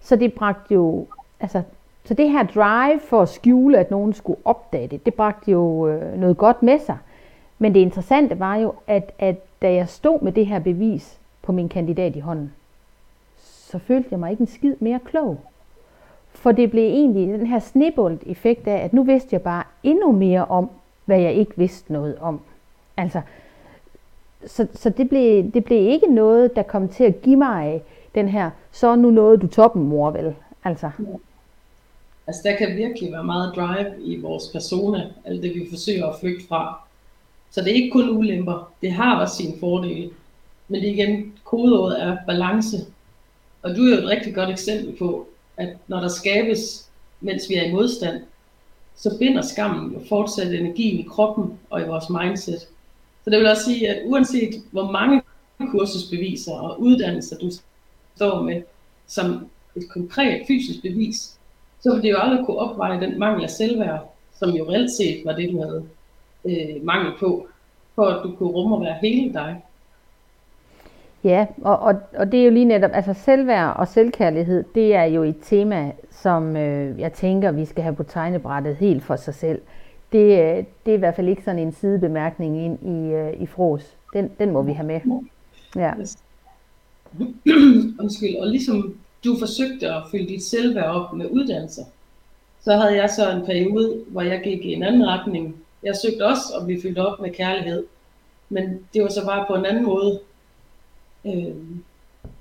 Så 0.00 0.16
det 0.16 0.32
bragte 0.32 0.74
jo, 0.74 1.06
altså, 1.40 1.62
så 2.04 2.14
det 2.14 2.30
her 2.30 2.46
drive 2.46 3.00
for 3.00 3.22
at 3.22 3.28
skjule, 3.28 3.78
at 3.78 3.90
nogen 3.90 4.12
skulle 4.12 4.40
opdage 4.44 4.88
det, 4.88 5.06
det 5.06 5.14
bragte 5.14 5.50
jo 5.50 5.88
øh, 5.88 6.20
noget 6.20 6.36
godt 6.36 6.62
med 6.62 6.78
sig. 6.78 6.96
Men 7.58 7.74
det 7.74 7.80
interessante 7.80 8.38
var 8.38 8.56
jo, 8.56 8.74
at, 8.86 9.12
at 9.18 9.36
da 9.62 9.72
jeg 9.72 9.88
stod 9.88 10.22
med 10.22 10.32
det 10.32 10.46
her 10.46 10.58
bevis 10.58 11.18
på 11.42 11.52
min 11.52 11.68
kandidat 11.68 12.16
i 12.16 12.20
hånden, 12.20 12.52
så 13.38 13.78
følte 13.78 14.08
jeg 14.10 14.18
mig 14.18 14.30
ikke 14.30 14.40
en 14.40 14.46
skid 14.46 14.74
mere 14.80 15.00
klog. 15.04 15.40
For 16.32 16.52
det 16.52 16.70
blev 16.70 16.82
egentlig 16.82 17.38
den 17.38 17.46
her 17.46 17.58
snibbold 17.58 18.18
effekt 18.26 18.68
af, 18.68 18.84
at 18.84 18.92
nu 18.92 19.02
vidste 19.02 19.28
jeg 19.32 19.42
bare 19.42 19.64
endnu 19.82 20.12
mere 20.12 20.44
om, 20.44 20.70
hvad 21.04 21.20
jeg 21.20 21.34
ikke 21.34 21.52
vidste 21.56 21.92
noget 21.92 22.18
om. 22.18 22.40
Altså, 22.96 23.20
så, 24.46 24.66
så 24.74 24.90
det, 24.90 25.08
blev, 25.08 25.52
det 25.52 25.64
blev 25.64 25.88
ikke 25.88 26.06
noget, 26.06 26.56
der 26.56 26.62
kom 26.62 26.88
til 26.88 27.04
at 27.04 27.22
give 27.22 27.36
mig 27.36 27.82
den 28.14 28.28
her, 28.28 28.50
så 28.72 28.96
nu 28.96 29.10
nåede 29.10 29.38
du 29.38 29.46
toppen, 29.46 29.82
mor, 29.82 30.10
vel? 30.10 30.34
Altså. 30.64 30.90
altså, 32.26 32.42
der 32.44 32.56
kan 32.56 32.76
virkelig 32.76 33.12
være 33.12 33.24
meget 33.24 33.56
drive 33.56 34.02
i 34.02 34.20
vores 34.20 34.48
persona, 34.52 35.10
alt 35.24 35.42
det 35.42 35.54
vi 35.54 35.66
forsøger 35.70 36.06
at 36.06 36.20
flygte 36.20 36.46
fra. 36.48 36.85
Så 37.50 37.60
det 37.60 37.70
er 37.70 37.74
ikke 37.74 37.90
kun 37.90 38.10
ulemper. 38.10 38.72
Det 38.82 38.92
har 38.92 39.20
også 39.20 39.36
sine 39.36 39.54
fordele. 39.60 40.10
Men 40.68 40.82
det 40.82 40.88
igen, 40.88 41.32
kodeordet 41.44 42.02
er 42.02 42.16
balance. 42.26 42.76
Og 43.62 43.76
du 43.76 43.82
er 43.82 43.90
jo 43.90 44.02
et 44.02 44.08
rigtig 44.08 44.34
godt 44.34 44.50
eksempel 44.50 44.96
på, 44.98 45.26
at 45.56 45.76
når 45.88 46.00
der 46.00 46.08
skabes, 46.08 46.90
mens 47.20 47.48
vi 47.48 47.54
er 47.54 47.62
i 47.62 47.72
modstand, 47.72 48.22
så 48.96 49.18
binder 49.18 49.42
skammen 49.42 49.92
jo 49.92 50.00
fortsat 50.08 50.54
energien 50.54 50.98
i 50.98 51.08
kroppen 51.10 51.58
og 51.70 51.80
i 51.80 51.84
vores 51.84 52.10
mindset. 52.10 52.60
Så 53.24 53.30
det 53.30 53.38
vil 53.38 53.48
også 53.48 53.64
sige, 53.64 53.88
at 53.88 54.02
uanset 54.06 54.62
hvor 54.70 54.90
mange 54.90 55.22
kursusbeviser 55.70 56.52
og 56.52 56.80
uddannelser 56.80 57.38
du 57.38 57.50
står 58.16 58.42
med 58.42 58.62
som 59.06 59.48
et 59.76 59.88
konkret 59.90 60.42
fysisk 60.48 60.82
bevis, 60.82 61.38
så 61.80 61.94
vil 61.94 62.02
det 62.02 62.10
jo 62.10 62.18
aldrig 62.18 62.46
kunne 62.46 62.58
opveje 62.58 63.00
den 63.00 63.18
mangel 63.18 63.44
af 63.44 63.50
selvværd, 63.50 64.14
som 64.38 64.50
jo 64.50 64.70
reelt 64.70 64.90
set 64.90 65.24
var 65.24 65.32
det, 65.32 65.52
du 65.52 65.62
havde 65.62 65.88
øh, 66.48 66.84
mangel 66.84 67.12
på, 67.20 67.46
for 67.94 68.04
at 68.04 68.20
du 68.24 68.36
kunne 68.36 68.48
rumme 68.48 68.76
og 68.76 68.82
være 68.82 68.96
hele 69.02 69.32
dig. 69.32 69.62
Ja, 71.24 71.46
og, 71.62 71.78
og, 71.78 71.94
og 72.16 72.32
det 72.32 72.40
er 72.40 72.44
jo 72.44 72.50
lige 72.50 72.64
netop, 72.64 72.90
altså 72.94 73.14
selvværd 73.14 73.76
og 73.76 73.88
selvkærlighed, 73.88 74.64
det 74.74 74.94
er 74.94 75.04
jo 75.04 75.22
et 75.22 75.36
tema, 75.42 75.92
som 76.10 76.56
øh, 76.56 77.00
jeg 77.00 77.12
tænker, 77.12 77.50
vi 77.50 77.64
skal 77.64 77.82
have 77.82 77.96
på 77.96 78.02
tegnebrættet 78.02 78.76
helt 78.76 79.02
for 79.02 79.16
sig 79.16 79.34
selv. 79.34 79.60
Det, 80.12 80.18
øh, 80.18 80.64
det 80.86 80.92
er 80.92 80.94
i 80.94 80.96
hvert 80.96 81.16
fald 81.16 81.28
ikke 81.28 81.42
sådan 81.42 81.58
en 81.58 81.72
sidebemærkning 81.72 82.64
ind 82.64 82.78
i, 82.82 83.12
øh, 83.12 83.42
i 83.42 83.46
fros. 83.46 83.96
Den, 84.12 84.30
den 84.38 84.50
må 84.50 84.62
vi 84.62 84.72
have 84.72 84.86
med. 84.86 85.00
Ja. 85.76 85.92
undskyld, 88.02 88.36
og 88.36 88.46
ligesom 88.46 88.94
du 89.24 89.36
forsøgte 89.38 89.88
at 89.88 90.02
fylde 90.10 90.28
dit 90.28 90.42
selvværd 90.42 90.90
op 90.90 91.12
med 91.12 91.26
uddannelse, 91.30 91.80
så 92.60 92.72
havde 92.72 92.96
jeg 92.96 93.10
så 93.10 93.30
en 93.30 93.46
periode, 93.46 94.04
hvor 94.08 94.22
jeg 94.22 94.40
gik 94.44 94.64
i 94.64 94.72
en 94.72 94.82
anden 94.82 95.06
retning. 95.06 95.56
Jeg 95.82 95.96
søgte 96.02 96.26
også 96.26 96.42
at 96.60 96.64
blive 96.64 96.82
fyldt 96.82 96.98
op 96.98 97.20
med 97.20 97.30
kærlighed, 97.30 97.84
men 98.48 98.86
det 98.94 99.02
var 99.02 99.08
så 99.08 99.24
bare 99.24 99.44
på 99.48 99.54
en 99.54 99.66
anden 99.66 99.84
måde. 99.84 100.20
Øh, 101.26 101.54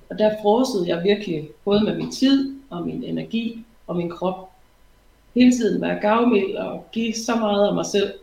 og 0.10 0.20
der 0.20 0.36
frosede 0.42 0.88
jeg 0.88 1.04
virkelig, 1.04 1.50
både 1.66 1.84
med 1.84 1.98
min 1.98 2.12
tid 2.12 2.56
og 2.70 2.86
min 2.86 3.04
energi 3.04 3.66
og 3.88 3.96
min 3.96 4.10
krop. 4.10 4.50
Hele 5.36 5.52
tiden 5.52 5.82
være 5.82 6.00
gavmild 6.00 6.56
og 6.56 6.86
give 6.92 7.14
så 7.14 7.36
meget 7.36 7.68
af 7.68 7.74
mig 7.74 7.86
selv. 7.86 8.14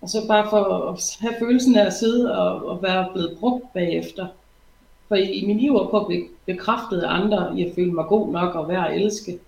Og 0.00 0.08
så 0.08 0.18
bare 0.28 0.50
for 0.50 0.88
at 0.88 1.16
have 1.20 1.34
følelsen 1.38 1.76
af 1.76 1.86
at 1.86 1.92
sidde 1.92 2.38
og, 2.38 2.66
og 2.66 2.82
være 2.82 3.08
blevet 3.12 3.36
brugt 3.40 3.72
bagefter. 3.74 4.26
For 5.08 5.14
i, 5.14 5.32
i 5.32 5.46
min 5.46 5.60
iver 5.60 5.90
på 5.90 6.00
at 6.00 6.06
blive 6.06 6.28
bekræftet 6.46 7.00
af 7.00 7.14
andre 7.14 7.58
i 7.58 7.64
at 7.64 7.74
føle 7.74 7.92
mig 7.92 8.04
god 8.06 8.32
nok 8.32 8.54
og 8.54 8.68
være 8.68 8.88
at 8.88 9.02
elske, 9.02 9.38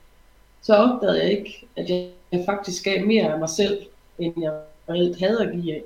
så 0.63 0.75
opdagede 0.75 1.23
jeg 1.23 1.31
ikke, 1.31 1.67
at 1.77 1.91
jeg, 1.91 2.09
jeg 2.33 2.43
faktisk 2.47 2.85
gav 2.85 3.07
mere 3.07 3.33
af 3.33 3.39
mig 3.39 3.49
selv, 3.49 3.79
end 4.19 4.35
jeg 4.43 4.53
reelt 4.91 5.21
havde 5.21 5.43
at 5.43 5.53
give 5.53 5.75
af. 5.75 5.83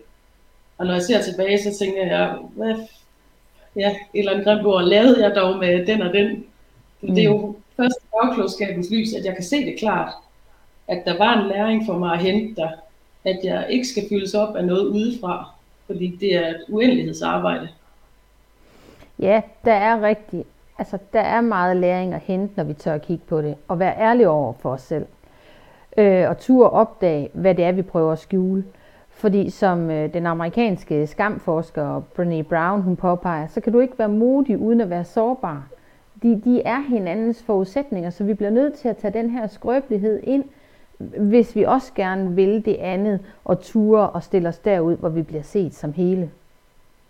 Og 0.79 0.87
når 0.87 0.93
jeg 0.93 1.03
ser 1.03 1.23
tilbage, 1.23 1.59
så 1.63 1.79
tænker 1.79 2.07
jeg, 2.07 2.39
hvad 2.57 2.75
ja, 3.77 3.91
et 3.91 3.97
eller 4.15 4.33
andet 4.33 4.47
grimt 4.47 4.67
ord, 4.67 4.85
lavede 4.85 5.25
jeg 5.25 5.37
dog 5.37 5.59
med 5.59 5.87
den 5.87 6.03
og 6.03 6.13
den. 6.13 6.45
For 7.01 7.07
mm. 7.07 7.15
det 7.15 7.25
er 7.25 7.29
jo 7.29 7.47
mm. 7.47 7.57
først 7.77 7.97
i 8.03 8.07
bagklodskabens 8.13 8.91
lys, 8.91 9.15
at 9.15 9.25
jeg 9.25 9.35
kan 9.35 9.45
se 9.45 9.57
det 9.57 9.79
klart, 9.79 10.13
at 10.89 11.03
der 11.05 11.19
var 11.19 11.41
en 11.41 11.49
læring 11.49 11.87
for 11.87 11.99
mig 11.99 12.13
at 12.13 12.19
hente 12.19 12.61
der, 12.61 12.71
at 13.25 13.41
jeg 13.45 13.67
ikke 13.69 13.87
skal 13.87 14.03
fyldes 14.09 14.35
op 14.35 14.57
af 14.57 14.65
noget 14.65 14.87
udefra, 14.87 15.51
fordi 15.87 16.17
det 16.21 16.37
er 16.37 16.49
et 16.49 16.65
uendelighedsarbejde. 16.69 17.69
Ja, 19.19 19.43
der 19.65 19.73
er 19.73 20.03
rigtig, 20.03 20.45
altså 20.79 20.99
der 21.13 21.21
er 21.21 21.41
meget 21.41 21.77
læring 21.77 22.15
at 22.15 22.21
hente, 22.21 22.55
når 22.57 22.65
vi 22.65 22.75
tør 22.75 22.95
at 22.95 23.03
kigge 23.03 23.25
på 23.27 23.43
det, 23.43 23.55
og 23.69 23.79
være 23.79 23.99
ærlige 23.99 24.29
over 24.29 24.53
for 24.61 24.71
os 24.71 24.83
selv. 24.83 25.07
Øh, 25.97 26.29
og 26.29 26.39
turde 26.39 26.71
opdage, 26.71 27.29
hvad 27.33 27.55
det 27.55 27.65
er, 27.65 27.73
vi 27.73 27.83
prøver 27.83 28.13
at 28.13 28.19
skjule. 28.19 28.65
Fordi 29.14 29.50
som 29.50 29.90
øh, 29.90 30.14
den 30.14 30.26
amerikanske 30.26 31.06
skamforsker 31.06 32.02
Brené 32.18 32.42
Brown 32.42 32.83
hun 32.83 32.97
påpeger, 32.97 33.47
så 33.47 33.61
kan 33.61 33.73
du 33.73 33.80
ikke 33.80 33.99
være 33.99 34.09
modig 34.09 34.59
uden 34.59 34.80
at 34.80 34.90
være 34.90 35.04
sårbar. 35.04 35.68
De, 36.23 36.40
de 36.44 36.62
er 36.62 36.80
hinandens 36.88 37.42
forudsætninger, 37.42 38.11
så 38.11 38.25
vi 38.25 38.35
bliver 38.35 38.50
nødt 38.50 38.75
til 38.75 38.88
at 38.88 38.97
tage 38.97 39.12
den 39.12 39.30
her 39.30 39.47
skrøbelighed 39.47 40.21
ind, 40.23 40.44
hvis 41.18 41.56
vi 41.56 41.62
også 41.62 41.92
gerne 41.94 42.35
vil 42.35 42.64
det 42.64 42.75
andet 42.75 43.21
og 43.44 43.61
ture 43.61 44.11
og 44.11 44.23
stille 44.23 44.49
os 44.49 44.59
derud, 44.59 44.97
hvor 44.97 45.09
vi 45.09 45.23
bliver 45.23 45.42
set 45.42 45.75
som 45.75 45.92
hele. 45.92 46.30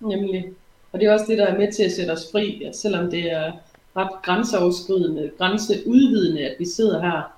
Nemlig. 0.01 0.45
Og 0.93 1.01
det 1.01 1.09
er 1.09 1.13
også 1.13 1.27
det, 1.29 1.39
der 1.39 1.47
er 1.47 1.59
med 1.59 1.73
til 1.73 1.83
at 1.83 1.93
sætte 1.93 2.11
os 2.11 2.29
fri, 2.33 2.63
at 2.67 2.77
selvom 2.77 3.11
det 3.11 3.33
er 3.33 3.53
ret 3.97 4.23
grænseoverskridende, 4.23 5.31
grænseudvidende, 5.39 6.41
at 6.41 6.57
vi 6.59 6.65
sidder 6.65 7.01
her 7.01 7.33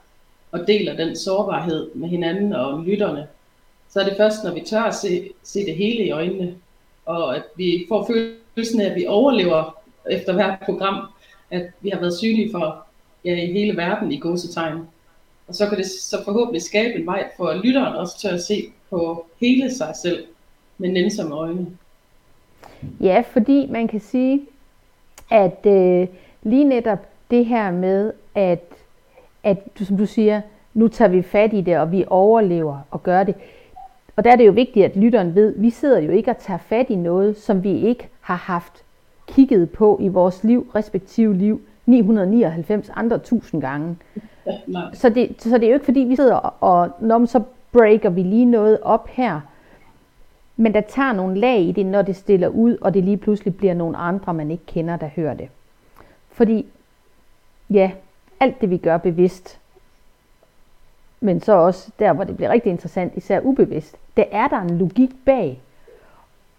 og 0.52 0.66
deler 0.66 0.96
den 0.96 1.16
sårbarhed 1.16 1.90
med 1.94 2.08
hinanden 2.08 2.52
og 2.52 2.82
lytterne, 2.82 3.26
så 3.88 4.00
er 4.00 4.04
det 4.04 4.16
først, 4.16 4.44
når 4.44 4.54
vi 4.54 4.60
tør 4.60 4.82
at 4.82 4.94
se, 4.94 5.30
se 5.42 5.66
det 5.66 5.74
hele 5.74 6.04
i 6.04 6.10
øjnene, 6.10 6.54
og 7.06 7.36
at 7.36 7.42
vi 7.56 7.86
får 7.88 8.06
følelsen 8.06 8.80
af, 8.80 8.90
at 8.90 8.96
vi 8.96 9.06
overlever 9.06 9.78
efter 10.10 10.32
hvert 10.32 10.58
program, 10.64 11.08
at 11.50 11.66
vi 11.80 11.88
har 11.88 12.00
været 12.00 12.18
synlige 12.18 12.52
for 12.52 12.86
ja, 13.24 13.34
i 13.42 13.52
hele 13.52 13.76
verden 13.76 14.12
i 14.12 14.18
gåsetegn. 14.18 14.78
Og 15.48 15.54
så 15.54 15.68
kan 15.68 15.78
det 15.78 15.86
så 15.86 16.24
forhåbentlig 16.24 16.62
skabe 16.62 16.94
en 16.94 17.06
vej 17.06 17.28
for 17.36 17.54
lytteren 17.64 17.96
også 17.96 18.18
til 18.20 18.28
at 18.28 18.42
se 18.42 18.72
på 18.90 19.26
hele 19.40 19.74
sig 19.74 19.94
selv 20.02 20.26
med 20.78 20.88
nænsomme 20.88 21.34
øjne. 21.34 21.66
Ja, 23.00 23.24
fordi 23.32 23.66
man 23.66 23.88
kan 23.88 24.00
sige, 24.00 24.40
at 25.30 25.66
øh, 25.66 26.08
lige 26.42 26.64
netop 26.64 26.98
det 27.30 27.46
her 27.46 27.70
med, 27.70 28.12
at, 28.34 28.64
at 29.42 29.58
som 29.76 29.96
du 29.96 30.06
siger, 30.06 30.40
nu 30.74 30.88
tager 30.88 31.08
vi 31.08 31.22
fat 31.22 31.52
i 31.52 31.60
det, 31.60 31.78
og 31.78 31.92
vi 31.92 32.04
overlever 32.06 32.78
og 32.90 33.02
gør 33.02 33.24
det. 33.24 33.34
Og 34.16 34.24
der 34.24 34.30
er 34.32 34.36
det 34.36 34.46
jo 34.46 34.52
vigtigt, 34.52 34.84
at 34.84 34.96
lytteren 34.96 35.34
ved, 35.34 35.54
at 35.54 35.62
vi 35.62 35.70
sidder 35.70 36.00
jo 36.00 36.10
ikke 36.10 36.30
og 36.30 36.38
tager 36.38 36.58
fat 36.58 36.90
i 36.90 36.94
noget, 36.94 37.36
som 37.36 37.64
vi 37.64 37.80
ikke 37.80 38.08
har 38.20 38.34
haft 38.34 38.84
kigget 39.26 39.70
på 39.70 39.98
i 40.02 40.08
vores 40.08 40.44
liv, 40.44 40.70
respektive 40.74 41.34
liv, 41.34 41.60
999 41.86 42.90
andre 42.94 43.18
tusind 43.18 43.60
gange. 43.60 43.96
Så 44.92 45.08
det, 45.08 45.42
så 45.42 45.58
det 45.58 45.64
er 45.64 45.68
jo 45.68 45.74
ikke 45.74 45.84
fordi, 45.84 46.00
vi 46.00 46.16
sidder 46.16 46.34
og, 46.34 46.54
og 46.60 46.90
når 47.00 47.24
så 47.24 47.42
breaker 47.72 48.10
vi 48.10 48.22
lige 48.22 48.44
noget 48.44 48.78
op 48.82 49.08
her. 49.08 49.40
Men 50.56 50.74
der 50.74 50.80
tager 50.80 51.12
nogle 51.12 51.38
lag 51.38 51.60
i 51.60 51.72
det, 51.72 51.86
når 51.86 52.02
det 52.02 52.16
stiller 52.16 52.48
ud, 52.48 52.76
og 52.80 52.94
det 52.94 53.04
lige 53.04 53.16
pludselig 53.16 53.56
bliver 53.56 53.74
nogle 53.74 53.96
andre, 53.96 54.34
man 54.34 54.50
ikke 54.50 54.66
kender, 54.66 54.96
der 54.96 55.08
hører 55.16 55.34
det. 55.34 55.48
Fordi, 56.30 56.66
ja, 57.70 57.90
alt 58.40 58.60
det 58.60 58.70
vi 58.70 58.76
gør 58.76 58.96
bevidst, 58.96 59.58
men 61.20 61.40
så 61.40 61.52
også 61.52 61.90
der, 61.98 62.12
hvor 62.12 62.24
det 62.24 62.36
bliver 62.36 62.50
rigtig 62.50 62.70
interessant, 62.70 63.12
især 63.16 63.40
ubevidst, 63.40 63.96
der 64.16 64.24
er 64.32 64.48
der 64.48 64.60
en 64.60 64.78
logik 64.78 65.10
bag. 65.24 65.60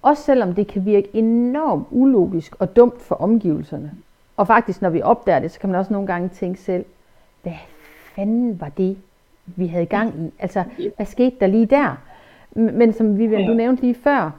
Også 0.01 0.23
selvom 0.23 0.53
det 0.53 0.67
kan 0.67 0.85
virke 0.85 1.09
enormt 1.13 1.87
ulogisk 1.91 2.55
og 2.59 2.75
dumt 2.75 3.01
for 3.01 3.15
omgivelserne. 3.15 3.91
Og 4.37 4.47
faktisk, 4.47 4.81
når 4.81 4.89
vi 4.89 5.01
opdager 5.01 5.39
det, 5.39 5.51
så 5.51 5.59
kan 5.59 5.69
man 5.69 5.79
også 5.79 5.93
nogle 5.93 6.07
gange 6.07 6.29
tænke 6.29 6.59
selv, 6.59 6.85
hvad 7.43 7.53
fanden 8.15 8.61
var 8.61 8.69
det, 8.69 8.97
vi 9.45 9.67
havde 9.67 9.85
gang 9.85 10.13
i? 10.19 10.33
Altså, 10.39 10.63
hvad 10.95 11.05
skete 11.05 11.35
der 11.39 11.47
lige 11.47 11.65
der? 11.65 11.97
Men 12.51 12.93
som 12.93 13.17
Vivian, 13.17 13.47
du 13.47 13.53
nævnte 13.53 13.81
lige 13.81 13.95
før, 13.95 14.31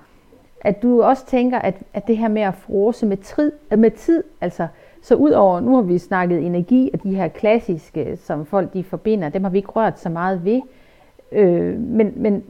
at 0.60 0.82
du 0.82 1.02
også 1.02 1.26
tænker, 1.26 1.58
at, 1.58 1.74
at 1.94 2.06
det 2.06 2.16
her 2.16 2.28
med 2.28 2.42
at 2.42 2.54
frose 2.54 3.06
med, 3.06 3.16
trid, 3.16 3.52
med 3.76 3.90
tid, 3.90 4.24
altså 4.40 4.66
så 5.02 5.14
udover, 5.14 5.60
nu 5.60 5.74
har 5.74 5.82
vi 5.82 5.98
snakket 5.98 6.38
energi 6.46 6.90
og 6.94 7.02
de 7.02 7.14
her 7.14 7.28
klassiske, 7.28 8.18
som 8.24 8.46
folk 8.46 8.72
de 8.72 8.84
forbinder, 8.84 9.28
dem 9.28 9.44
har 9.44 9.50
vi 9.50 9.58
ikke 9.58 9.70
rørt 9.70 10.00
så 10.00 10.08
meget 10.08 10.44
ved. 10.44 10.60
Øh, 11.32 11.80
men, 11.80 12.12
men, 12.16 12.44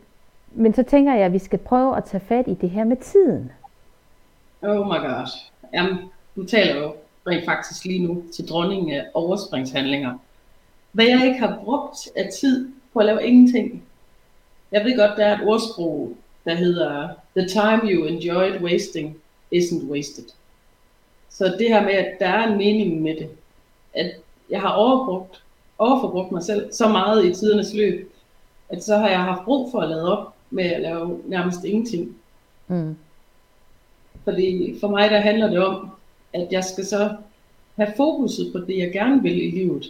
men 0.52 0.74
så 0.74 0.82
tænker 0.82 1.14
jeg, 1.14 1.24
at 1.24 1.32
vi 1.32 1.38
skal 1.38 1.58
prøve 1.58 1.96
at 1.96 2.04
tage 2.04 2.20
fat 2.20 2.44
i 2.48 2.54
det 2.54 2.70
her 2.70 2.84
med 2.84 2.96
tiden. 2.96 3.52
Oh 4.62 4.86
my 4.86 4.98
gosh. 5.06 5.32
Jamen, 5.74 5.98
du 6.36 6.44
taler 6.44 6.76
jo 6.76 6.94
rent 7.26 7.44
faktisk 7.44 7.84
lige 7.84 8.06
nu 8.06 8.22
til 8.34 8.48
dronningen 8.48 8.92
af 8.92 9.04
overspringshandlinger. 9.14 10.18
Hvad 10.92 11.04
jeg 11.04 11.26
ikke 11.26 11.38
har 11.38 11.60
brugt 11.64 11.96
af 12.16 12.30
tid 12.40 12.68
på 12.92 12.98
at 12.98 13.06
lave 13.06 13.26
ingenting. 13.26 13.82
Jeg 14.72 14.84
ved 14.84 14.96
godt, 14.96 15.16
der 15.16 15.26
er 15.26 15.38
et 15.38 15.48
ordsprog, 15.48 16.12
der 16.44 16.54
hedder 16.54 17.08
The 17.36 17.48
time 17.48 17.92
you 17.92 18.04
enjoyed 18.04 18.62
wasting 18.62 19.16
isn't 19.54 19.90
wasted. 19.90 20.24
Så 21.30 21.56
det 21.58 21.68
her 21.68 21.82
med, 21.82 21.92
at 21.92 22.16
der 22.20 22.26
er 22.28 22.48
en 22.48 22.58
mening 22.58 23.02
med 23.02 23.16
det, 23.16 23.28
at 23.94 24.10
jeg 24.50 24.60
har 24.60 24.72
overbrugt, 24.72 25.42
overforbrugt 25.78 26.32
mig 26.32 26.42
selv 26.42 26.72
så 26.72 26.88
meget 26.88 27.24
i 27.24 27.34
tidernes 27.34 27.74
løb, 27.74 28.12
at 28.68 28.84
så 28.84 28.96
har 28.96 29.08
jeg 29.08 29.20
haft 29.20 29.44
brug 29.44 29.70
for 29.70 29.80
at 29.80 29.88
lade 29.88 30.18
op 30.18 30.34
med 30.50 30.64
at 30.64 30.80
lave 30.80 31.20
nærmest 31.26 31.64
ingenting. 31.64 32.16
Mm. 32.68 32.96
Fordi 34.24 34.76
for 34.80 34.88
mig 34.88 35.10
der 35.10 35.20
handler 35.20 35.48
det 35.50 35.58
om, 35.58 35.90
at 36.32 36.48
jeg 36.50 36.64
skal 36.64 36.86
så 36.86 37.16
have 37.76 37.92
fokuset 37.96 38.52
på 38.52 38.58
det, 38.58 38.78
jeg 38.78 38.92
gerne 38.92 39.22
vil 39.22 39.44
i 39.44 39.50
livet. 39.50 39.86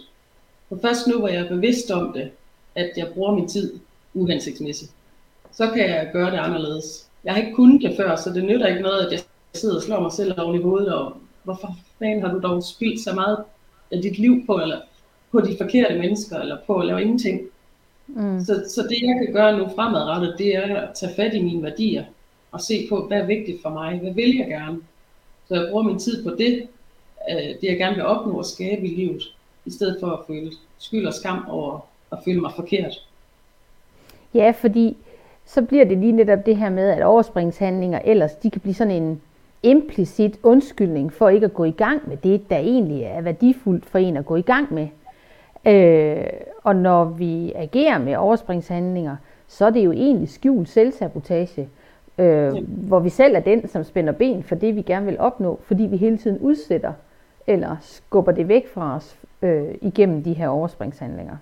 For 0.69 0.77
først 0.81 1.07
nu, 1.07 1.19
hvor 1.19 1.27
jeg 1.27 1.45
er 1.45 1.49
bevidst 1.49 1.91
om 1.91 2.13
det, 2.13 2.31
at 2.75 2.91
jeg 2.97 3.07
bruger 3.13 3.35
min 3.35 3.47
tid 3.47 3.79
uhensigtsmæssigt, 4.13 4.91
så 5.51 5.71
kan 5.71 5.89
jeg 5.89 6.09
gøre 6.13 6.31
det 6.31 6.37
anderledes. 6.37 7.07
Jeg 7.23 7.33
har 7.33 7.41
ikke 7.41 7.55
kunnet 7.55 7.81
det 7.81 7.97
før, 7.97 8.15
så 8.15 8.29
det 8.33 8.43
nytter 8.43 8.67
ikke 8.67 8.81
noget, 8.81 9.05
at 9.05 9.11
jeg 9.11 9.19
sidder 9.53 9.75
og 9.75 9.81
slår 9.81 9.99
mig 9.99 10.11
selv 10.11 10.41
oven 10.41 10.59
i 10.59 10.63
hovedet 10.63 10.93
og 10.93 11.13
hvorfor 11.49 11.75
fanden 11.99 12.21
har 12.21 12.33
du 12.33 12.39
dog 12.39 12.63
spildt 12.63 13.03
så 13.03 13.13
meget 13.13 13.37
af 13.91 14.01
dit 14.01 14.17
liv 14.17 14.45
på, 14.45 14.53
eller 14.61 14.79
på 15.31 15.41
de 15.41 15.57
forkerte 15.57 15.99
mennesker, 15.99 16.37
eller 16.39 16.57
på 16.67 16.75
at 16.79 16.85
lave 16.85 17.01
ingenting. 17.01 17.41
Mm. 18.07 18.39
Så, 18.39 18.53
så 18.67 18.81
det 18.81 18.97
jeg 19.01 19.25
kan 19.25 19.33
gøre 19.33 19.57
nu 19.57 19.67
fremadrettet, 19.75 20.35
det 20.37 20.55
er 20.55 20.75
at 20.75 20.89
tage 20.95 21.15
fat 21.15 21.33
i 21.33 21.41
mine 21.41 21.63
værdier, 21.63 22.05
og 22.51 22.61
se 22.61 22.87
på, 22.89 23.07
hvad 23.07 23.17
er 23.17 23.25
vigtigt 23.25 23.61
for 23.61 23.69
mig, 23.69 23.99
hvad 23.99 24.13
vil 24.13 24.37
jeg 24.37 24.47
gerne. 24.47 24.77
Så 25.47 25.55
jeg 25.55 25.67
bruger 25.69 25.83
min 25.83 25.99
tid 25.99 26.23
på 26.23 26.29
det, 26.29 26.67
øh, 27.31 27.47
det 27.61 27.63
jeg 27.63 27.77
gerne 27.77 27.95
vil 27.95 28.05
opnå 28.05 28.33
og 28.33 28.45
skabe 28.45 28.81
i 28.81 28.95
livet, 28.95 29.23
i 29.65 29.71
stedet 29.71 29.97
for 29.99 30.07
at 30.07 30.19
føle 30.27 30.51
skyld 30.77 31.05
og 31.07 31.13
skam 31.13 31.45
over 31.49 31.79
at 32.11 32.17
føle 32.25 32.41
mig 32.41 32.51
forkert. 32.55 33.05
Ja, 34.33 34.51
fordi 34.51 34.97
så 35.45 35.61
bliver 35.61 35.85
det 35.85 35.97
lige 35.97 36.11
netop 36.11 36.45
det 36.45 36.57
her 36.57 36.69
med, 36.69 36.89
at 36.89 37.03
overspringshandlinger 37.03 37.99
ellers, 38.05 38.31
de 38.35 38.51
kan 38.51 38.61
blive 38.61 38.73
sådan 38.73 39.03
en, 39.03 39.21
implicit 39.63 40.39
undskyldning 40.43 41.13
for 41.13 41.29
ikke 41.29 41.45
at 41.45 41.53
gå 41.53 41.63
i 41.63 41.71
gang 41.71 42.09
med 42.09 42.17
det, 42.17 42.49
der 42.49 42.57
egentlig 42.57 43.03
er 43.03 43.21
værdifuldt 43.21 43.85
for 43.85 43.99
en 43.99 44.17
at 44.17 44.25
gå 44.25 44.35
i 44.35 44.41
gang 44.41 44.73
med. 44.73 44.87
Øh, 45.65 46.25
og 46.63 46.75
når 46.75 47.05
vi 47.05 47.51
agerer 47.55 47.97
med 47.97 48.15
overspringshandlinger, 48.15 49.15
så 49.47 49.65
er 49.65 49.69
det 49.69 49.85
jo 49.85 49.91
egentlig 49.91 50.29
skjult 50.29 50.69
selvsabotage, 50.69 51.69
øh, 52.17 52.25
ja. 52.27 52.61
hvor 52.61 52.99
vi 52.99 53.09
selv 53.09 53.35
er 53.35 53.39
den, 53.39 53.67
som 53.67 53.83
spænder 53.83 54.13
ben 54.13 54.43
for 54.43 54.55
det, 54.55 54.75
vi 54.75 54.81
gerne 54.81 55.05
vil 55.05 55.19
opnå, 55.19 55.59
fordi 55.63 55.83
vi 55.83 55.97
hele 55.97 56.17
tiden 56.17 56.39
udsætter 56.39 56.93
eller 57.47 57.75
skubber 57.81 58.31
det 58.31 58.47
væk 58.47 58.67
fra 58.73 58.95
os 58.95 59.15
øh, 59.41 59.75
igennem 59.81 60.23
de 60.23 60.33
her 60.33 60.47
overspringshandlinger. 60.47 61.37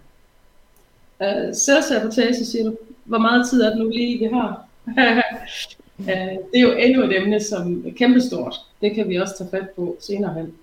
Uh, 1.20 1.54
selvsabotage, 1.54 2.46
siger 2.46 2.70
du. 2.70 2.78
Hvor 3.04 3.18
meget 3.18 3.50
tid 3.50 3.62
er 3.62 3.70
det 3.70 3.78
nu 3.78 3.90
lige, 3.90 4.20
vi 4.20 4.26
har? 4.34 4.66
Øh, 6.00 6.38
det 6.52 6.56
er 6.56 6.62
jo 6.62 6.72
endnu 6.72 7.04
et 7.04 7.22
emne, 7.22 7.40
som 7.40 7.84
er 7.88 7.92
kæmpestort. 7.98 8.56
Det 8.82 8.96
kan 8.96 9.10
vi 9.10 9.16
også 9.16 9.38
tage 9.38 9.50
fat 9.50 9.70
på 9.70 9.98
senere 10.00 10.34
hen. 10.34 10.54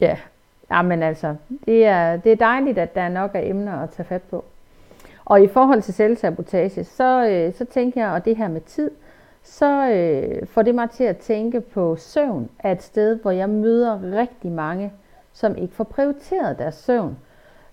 Ja, 0.00 0.16
ja 0.70 0.82
men 0.82 1.02
altså, 1.02 1.34
det 1.66 1.84
er, 1.84 2.16
det 2.16 2.32
er 2.32 2.36
dejligt, 2.36 2.78
at 2.78 2.94
der 2.94 3.00
er 3.00 3.08
nok 3.08 3.30
af 3.34 3.42
emner 3.46 3.82
at 3.82 3.90
tage 3.90 4.06
fat 4.06 4.22
på. 4.22 4.44
Og 5.24 5.42
i 5.42 5.48
forhold 5.48 5.82
til 5.82 5.94
selvsabotage, 5.94 6.84
så, 6.84 7.28
øh, 7.28 7.54
så 7.54 7.64
tænker 7.64 8.00
jeg, 8.00 8.10
og 8.10 8.24
det 8.24 8.36
her 8.36 8.48
med 8.48 8.60
tid, 8.60 8.90
så 9.44 9.90
øh, 9.90 10.46
får 10.46 10.62
det 10.62 10.74
mig 10.74 10.90
til 10.90 11.04
at 11.04 11.16
tænke 11.16 11.60
på 11.60 11.96
søvn 11.96 12.48
af 12.58 12.72
et 12.72 12.82
sted, 12.82 13.18
hvor 13.22 13.30
jeg 13.30 13.48
møder 13.48 14.18
rigtig 14.18 14.52
mange, 14.52 14.92
som 15.32 15.56
ikke 15.56 15.74
får 15.74 15.84
prioriteret 15.84 16.58
deres 16.58 16.74
søvn. 16.74 17.16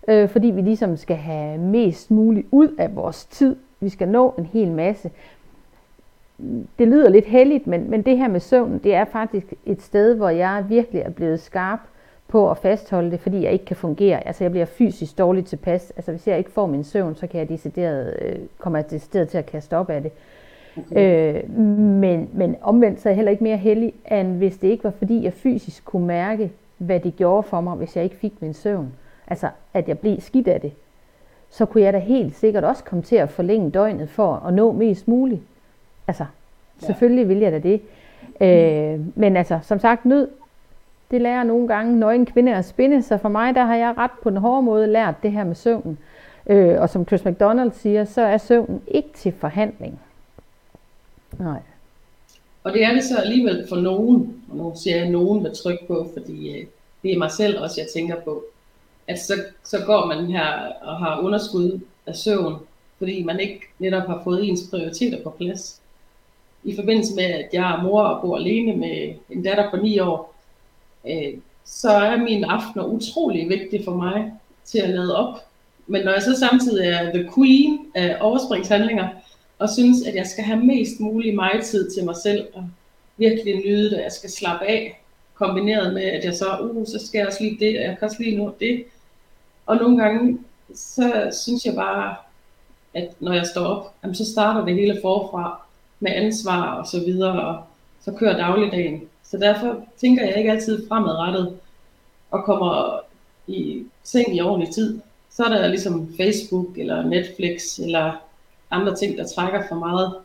Øh, 0.07 0.29
fordi 0.29 0.47
vi 0.47 0.61
ligesom 0.61 0.97
skal 0.97 1.15
have 1.15 1.57
mest 1.57 2.11
muligt 2.11 2.47
ud 2.51 2.75
af 2.77 2.95
vores 2.95 3.25
tid. 3.25 3.55
Vi 3.79 3.89
skal 3.89 4.07
nå 4.07 4.33
en 4.37 4.45
hel 4.45 4.71
masse. 4.71 5.11
Det 6.79 6.87
lyder 6.87 7.09
lidt 7.09 7.25
heldigt, 7.25 7.67
men, 7.67 7.89
men 7.89 8.01
det 8.01 8.17
her 8.17 8.27
med 8.27 8.39
søvn, 8.39 8.79
det 8.83 8.93
er 8.93 9.05
faktisk 9.05 9.53
et 9.65 9.81
sted, 9.81 10.15
hvor 10.15 10.29
jeg 10.29 10.65
virkelig 10.69 11.01
er 11.01 11.09
blevet 11.09 11.39
skarp 11.39 11.79
på 12.27 12.51
at 12.51 12.57
fastholde 12.57 13.11
det, 13.11 13.19
fordi 13.19 13.43
jeg 13.43 13.51
ikke 13.51 13.65
kan 13.65 13.75
fungere. 13.75 14.27
Altså 14.27 14.43
jeg 14.43 14.51
bliver 14.51 14.65
fysisk 14.65 15.17
dårligt 15.17 15.47
tilpas. 15.47 15.93
Altså 15.95 16.11
hvis 16.11 16.27
jeg 16.27 16.37
ikke 16.37 16.51
får 16.51 16.65
min 16.65 16.83
søvn, 16.83 17.15
så 17.15 17.27
kan 17.27 17.39
jeg 17.39 17.49
decideret, 17.49 18.17
øh, 18.21 18.35
kommer 18.57 18.79
jeg 18.79 18.91
decideret 18.91 19.29
til 19.29 19.37
at 19.37 19.45
kaste 19.45 19.77
op 19.77 19.89
af 19.89 20.01
det. 20.01 20.11
Okay. 20.77 21.43
Øh, 21.43 21.57
men, 21.59 22.29
men 22.33 22.55
omvendt 22.61 23.01
så 23.01 23.09
er 23.09 23.11
jeg 23.11 23.15
heller 23.15 23.31
ikke 23.31 23.43
mere 23.43 23.57
heldig, 23.57 23.93
end 24.11 24.37
hvis 24.37 24.57
det 24.57 24.67
ikke 24.67 24.83
var 24.83 24.91
fordi, 24.91 25.23
jeg 25.23 25.33
fysisk 25.33 25.85
kunne 25.85 26.07
mærke, 26.07 26.51
hvad 26.77 26.99
det 26.99 27.15
gjorde 27.15 27.43
for 27.43 27.61
mig, 27.61 27.75
hvis 27.75 27.95
jeg 27.95 28.03
ikke 28.03 28.15
fik 28.15 28.41
min 28.41 28.53
søvn. 28.53 28.93
Altså, 29.27 29.47
at 29.73 29.87
jeg 29.87 29.99
blev 29.99 30.21
skidt 30.21 30.47
af 30.47 30.61
det. 30.61 30.71
Så 31.49 31.65
kunne 31.65 31.83
jeg 31.83 31.93
da 31.93 31.97
helt 31.97 32.35
sikkert 32.35 32.63
også 32.63 32.83
komme 32.83 33.01
til 33.01 33.15
at 33.15 33.29
forlænge 33.29 33.69
døgnet 33.69 34.09
for 34.09 34.33
at 34.35 34.53
nå 34.53 34.71
mest 34.71 35.07
muligt. 35.07 35.41
Altså, 36.07 36.25
ja. 36.81 36.85
selvfølgelig 36.85 37.29
vil 37.29 37.37
jeg 37.37 37.51
da 37.51 37.59
det. 37.59 37.81
Øh, 38.41 38.99
men 39.15 39.37
altså, 39.37 39.59
som 39.63 39.79
sagt, 39.79 40.05
nød, 40.05 40.27
det 41.11 41.21
lærer 41.21 41.43
nogle 41.43 41.67
gange 41.67 41.99
nøgen 41.99 42.25
kvinde 42.25 42.55
at 42.55 42.65
spinde, 42.65 43.03
så 43.03 43.17
for 43.17 43.29
mig, 43.29 43.55
der 43.55 43.65
har 43.65 43.75
jeg 43.75 43.97
ret 43.97 44.11
på 44.23 44.29
den 44.29 44.37
hårde 44.37 44.61
måde 44.61 44.87
lært 44.87 45.15
det 45.23 45.31
her 45.31 45.43
med 45.43 45.55
søvnen. 45.55 45.97
Øh, 46.47 46.81
og 46.81 46.89
som 46.89 47.07
Chris 47.07 47.25
McDonald 47.25 47.71
siger, 47.71 48.05
så 48.05 48.21
er 48.21 48.37
søvnen 48.37 48.81
ikke 48.87 49.09
til 49.15 49.31
forhandling. 49.31 49.99
Nej. 51.39 51.59
Og 52.63 52.73
det 52.73 52.83
er 52.83 52.93
det 52.93 53.03
så 53.03 53.17
alligevel 53.17 53.65
for 53.69 53.75
nogen, 53.75 54.43
og 54.49 54.57
nu 54.57 54.73
siger 54.75 54.97
jeg 54.97 55.09
nogen 55.09 55.43
med 55.43 55.55
tryk 55.55 55.87
på, 55.87 56.09
fordi 56.13 56.49
øh, 56.49 56.65
det 57.03 57.13
er 57.13 57.17
mig 57.17 57.31
selv 57.31 57.59
også, 57.59 57.81
jeg 57.81 57.87
tænker 57.93 58.15
på, 58.21 58.43
at 59.07 59.19
så, 59.19 59.33
så 59.63 59.77
går 59.85 60.05
man 60.05 60.25
her 60.25 60.45
og 60.81 60.97
har 60.97 61.19
underskud 61.19 61.79
af 62.05 62.15
søvn, 62.15 62.55
fordi 62.97 63.23
man 63.23 63.39
ikke 63.39 63.59
netop 63.79 64.07
har 64.07 64.21
fået 64.23 64.49
ens 64.49 64.61
prioriteter 64.69 65.23
på 65.23 65.29
plads. 65.29 65.81
I 66.65 66.75
forbindelse 66.75 67.15
med, 67.15 67.23
at 67.23 67.49
jeg 67.53 67.73
er 67.73 67.83
mor 67.83 68.01
og 68.01 68.21
bor 68.21 68.37
alene 68.37 68.75
med 68.75 69.13
en 69.29 69.43
datter 69.43 69.69
på 69.69 69.77
9 69.77 69.99
år, 69.99 70.35
øh, 71.07 71.33
så 71.65 71.89
er 71.89 72.17
mine 72.17 72.51
aftener 72.51 72.85
utrolig 72.85 73.49
vigtige 73.49 73.83
for 73.83 73.95
mig 73.95 74.33
til 74.65 74.79
at 74.79 74.89
lade 74.89 75.17
op. 75.17 75.39
Men 75.87 76.05
når 76.05 76.11
jeg 76.11 76.21
så 76.21 76.39
samtidig 76.39 76.87
er 76.87 77.13
the 77.13 77.29
queen 77.35 77.79
af 77.95 78.17
overspringshandlinger, 78.21 79.07
og 79.59 79.69
synes, 79.69 80.07
at 80.07 80.15
jeg 80.15 80.25
skal 80.25 80.43
have 80.43 80.65
mest 80.65 80.99
mulig 80.99 81.35
mig 81.35 81.51
tid 81.63 81.91
til 81.91 82.05
mig 82.05 82.15
selv, 82.23 82.47
og 82.53 82.69
virkelig 83.17 83.55
nyde 83.55 83.89
det, 83.89 84.03
jeg 84.03 84.11
skal 84.11 84.29
slappe 84.29 84.65
af, 84.65 85.01
kombineret 85.33 85.93
med, 85.93 86.03
at 86.03 86.25
jeg 86.25 86.33
så, 86.33 86.57
uh, 86.59 86.85
så 86.85 87.07
skal 87.07 87.19
jeg 87.19 87.27
også 87.27 87.43
lige 87.43 87.57
det, 87.59 87.79
og 87.79 87.83
jeg 87.83 87.97
kan 87.99 88.05
også 88.05 88.23
lige 88.23 88.37
nå 88.37 88.55
det. 88.59 88.83
Og 89.65 89.75
nogle 89.75 90.03
gange, 90.03 90.39
så 90.75 91.37
synes 91.43 91.65
jeg 91.65 91.75
bare, 91.75 92.15
at 92.93 93.09
når 93.19 93.33
jeg 93.33 93.45
står 93.45 93.65
op, 93.65 93.93
jamen, 94.03 94.15
så 94.15 94.31
starter 94.31 94.65
det 94.65 94.75
hele 94.75 94.99
forfra 95.01 95.64
med 95.99 96.11
ansvar 96.11 96.71
og 96.71 96.87
så 96.87 96.99
videre, 96.99 97.41
og 97.41 97.63
så 98.01 98.11
kører 98.11 98.37
dagligdagen. 98.37 99.01
Så 99.23 99.37
derfor 99.37 99.75
tænker 99.97 100.25
jeg 100.25 100.37
ikke 100.37 100.51
altid 100.51 100.87
fremadrettet 100.87 101.57
og 102.31 102.43
kommer 102.43 102.99
i 103.47 103.85
seng 104.03 104.35
i 104.35 104.41
ordentlig 104.41 104.73
tid. 104.73 104.99
Så 105.29 105.43
er 105.43 105.49
der 105.49 105.67
ligesom 105.67 106.13
Facebook 106.17 106.77
eller 106.77 107.03
Netflix 107.03 107.79
eller 107.79 108.21
andre 108.71 108.95
ting, 108.95 109.17
der 109.17 109.27
trækker 109.27 109.63
for 109.69 109.75
meget. 109.75 110.15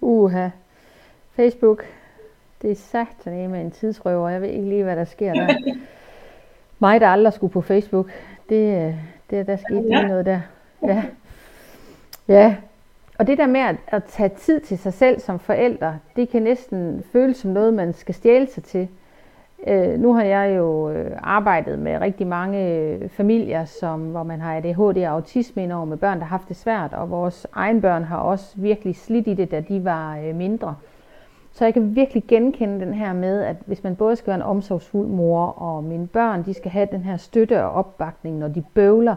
Uha. 0.00 0.48
Facebook, 1.36 1.84
det 2.62 2.70
er 2.70 2.74
sagt 2.74 3.26
med 3.26 3.60
en 3.60 3.70
tidsrøver. 3.70 4.28
Jeg 4.28 4.42
ved 4.42 4.48
ikke 4.48 4.68
lige, 4.68 4.82
hvad 4.82 4.96
der 4.96 5.04
sker 5.04 5.32
der. 5.32 5.54
Mig, 6.78 7.00
der 7.00 7.08
aldrig 7.08 7.32
skulle 7.32 7.52
på 7.52 7.60
Facebook, 7.60 8.10
det, 8.48 8.94
det 9.30 9.46
der 9.46 9.56
skete 9.56 9.88
ja. 9.90 10.02
noget 10.02 10.26
der. 10.26 10.40
Ja. 10.82 11.02
ja. 12.28 12.56
Og 13.18 13.26
det 13.26 13.38
der 13.38 13.46
med 13.46 13.60
at, 13.60 13.76
at 13.86 14.04
tage 14.04 14.28
tid 14.28 14.60
til 14.60 14.78
sig 14.78 14.92
selv 14.92 15.20
som 15.20 15.38
forældre, 15.38 15.98
det 16.16 16.28
kan 16.28 16.42
næsten 16.42 17.04
føles 17.12 17.36
som 17.36 17.50
noget, 17.50 17.74
man 17.74 17.92
skal 17.92 18.14
stjæle 18.14 18.46
sig 18.46 18.62
til. 18.64 18.88
Øh, 19.66 20.00
nu 20.00 20.12
har 20.12 20.22
jeg 20.22 20.56
jo 20.56 20.90
øh, 20.90 21.10
arbejdet 21.22 21.78
med 21.78 22.00
rigtig 22.00 22.26
mange 22.26 22.70
øh, 22.72 23.08
familier, 23.08 23.64
som, 23.64 24.10
hvor 24.10 24.22
man 24.22 24.40
har 24.40 24.56
ADHD 24.56 25.04
og 25.04 25.12
autisme 25.12 25.62
indover 25.62 25.84
med 25.84 25.96
børn, 25.96 26.18
der 26.18 26.24
har 26.24 26.38
haft 26.38 26.48
det 26.48 26.56
svært, 26.56 26.92
og 26.92 27.10
vores 27.10 27.46
egen 27.52 27.80
børn 27.80 28.04
har 28.04 28.18
også 28.18 28.52
virkelig 28.56 28.96
slidt 28.96 29.26
i 29.26 29.34
det, 29.34 29.50
da 29.50 29.60
de 29.60 29.84
var 29.84 30.18
øh, 30.18 30.34
mindre. 30.34 30.74
Så 31.52 31.64
jeg 31.64 31.74
kan 31.74 31.96
virkelig 31.96 32.24
genkende 32.28 32.86
den 32.86 32.94
her 32.94 33.12
med, 33.12 33.42
at 33.42 33.56
hvis 33.66 33.84
man 33.84 33.96
både 33.96 34.16
skal 34.16 34.26
være 34.26 34.36
en 34.36 34.42
omsorgsfuld 34.42 35.08
mor, 35.08 35.46
og 35.46 35.84
mine 35.84 36.06
børn, 36.06 36.42
de 36.44 36.54
skal 36.54 36.70
have 36.70 36.88
den 36.92 37.00
her 37.00 37.16
støtte 37.16 37.64
og 37.64 37.70
opbakning, 37.70 38.38
når 38.38 38.48
de 38.48 38.64
bøvler, 38.74 39.14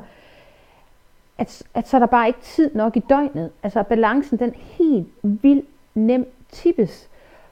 at, 1.40 1.64
at 1.74 1.88
så 1.88 1.98
er 1.98 2.00
der 2.00 2.08
bare 2.08 2.28
ikke 2.28 2.42
tid 2.42 2.76
nok 2.76 2.98
i 2.98 3.00
døgnet. 3.00 3.52
Altså 3.64 3.84
balancen, 3.84 4.40
den 4.40 4.54
helt 4.56 5.08
vildt 5.22 5.66
nem 5.96 6.28
tippes. 6.52 7.10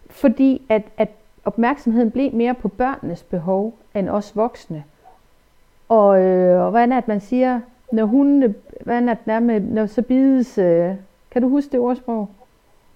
Fordi 0.10 0.62
at, 0.70 0.84
at 0.98 1.10
opmærksomheden 1.46 2.12
blev 2.12 2.34
mere 2.34 2.54
på 2.54 2.68
børnenes 2.68 3.24
behov 3.24 3.78
end 3.96 4.10
os 4.10 4.36
voksne. 4.36 4.84
Og, 5.90 6.22
øh, 6.22 6.62
og 6.62 6.70
hvordan 6.70 6.92
er 6.92 7.00
det, 7.00 7.08
man 7.08 7.22
siger, 7.22 7.60
når 7.92 8.06
hun, 8.06 8.56
hvordan 8.82 9.10
er 9.10 9.16
det 9.26 9.44
med, 9.44 9.60
når 9.60 9.86
så 9.86 10.02
bides, 10.02 10.58
øh, 10.58 10.92
kan 11.32 11.42
du 11.42 11.50
huske 11.50 11.72
det 11.72 11.80
ordsprog? 11.80 12.30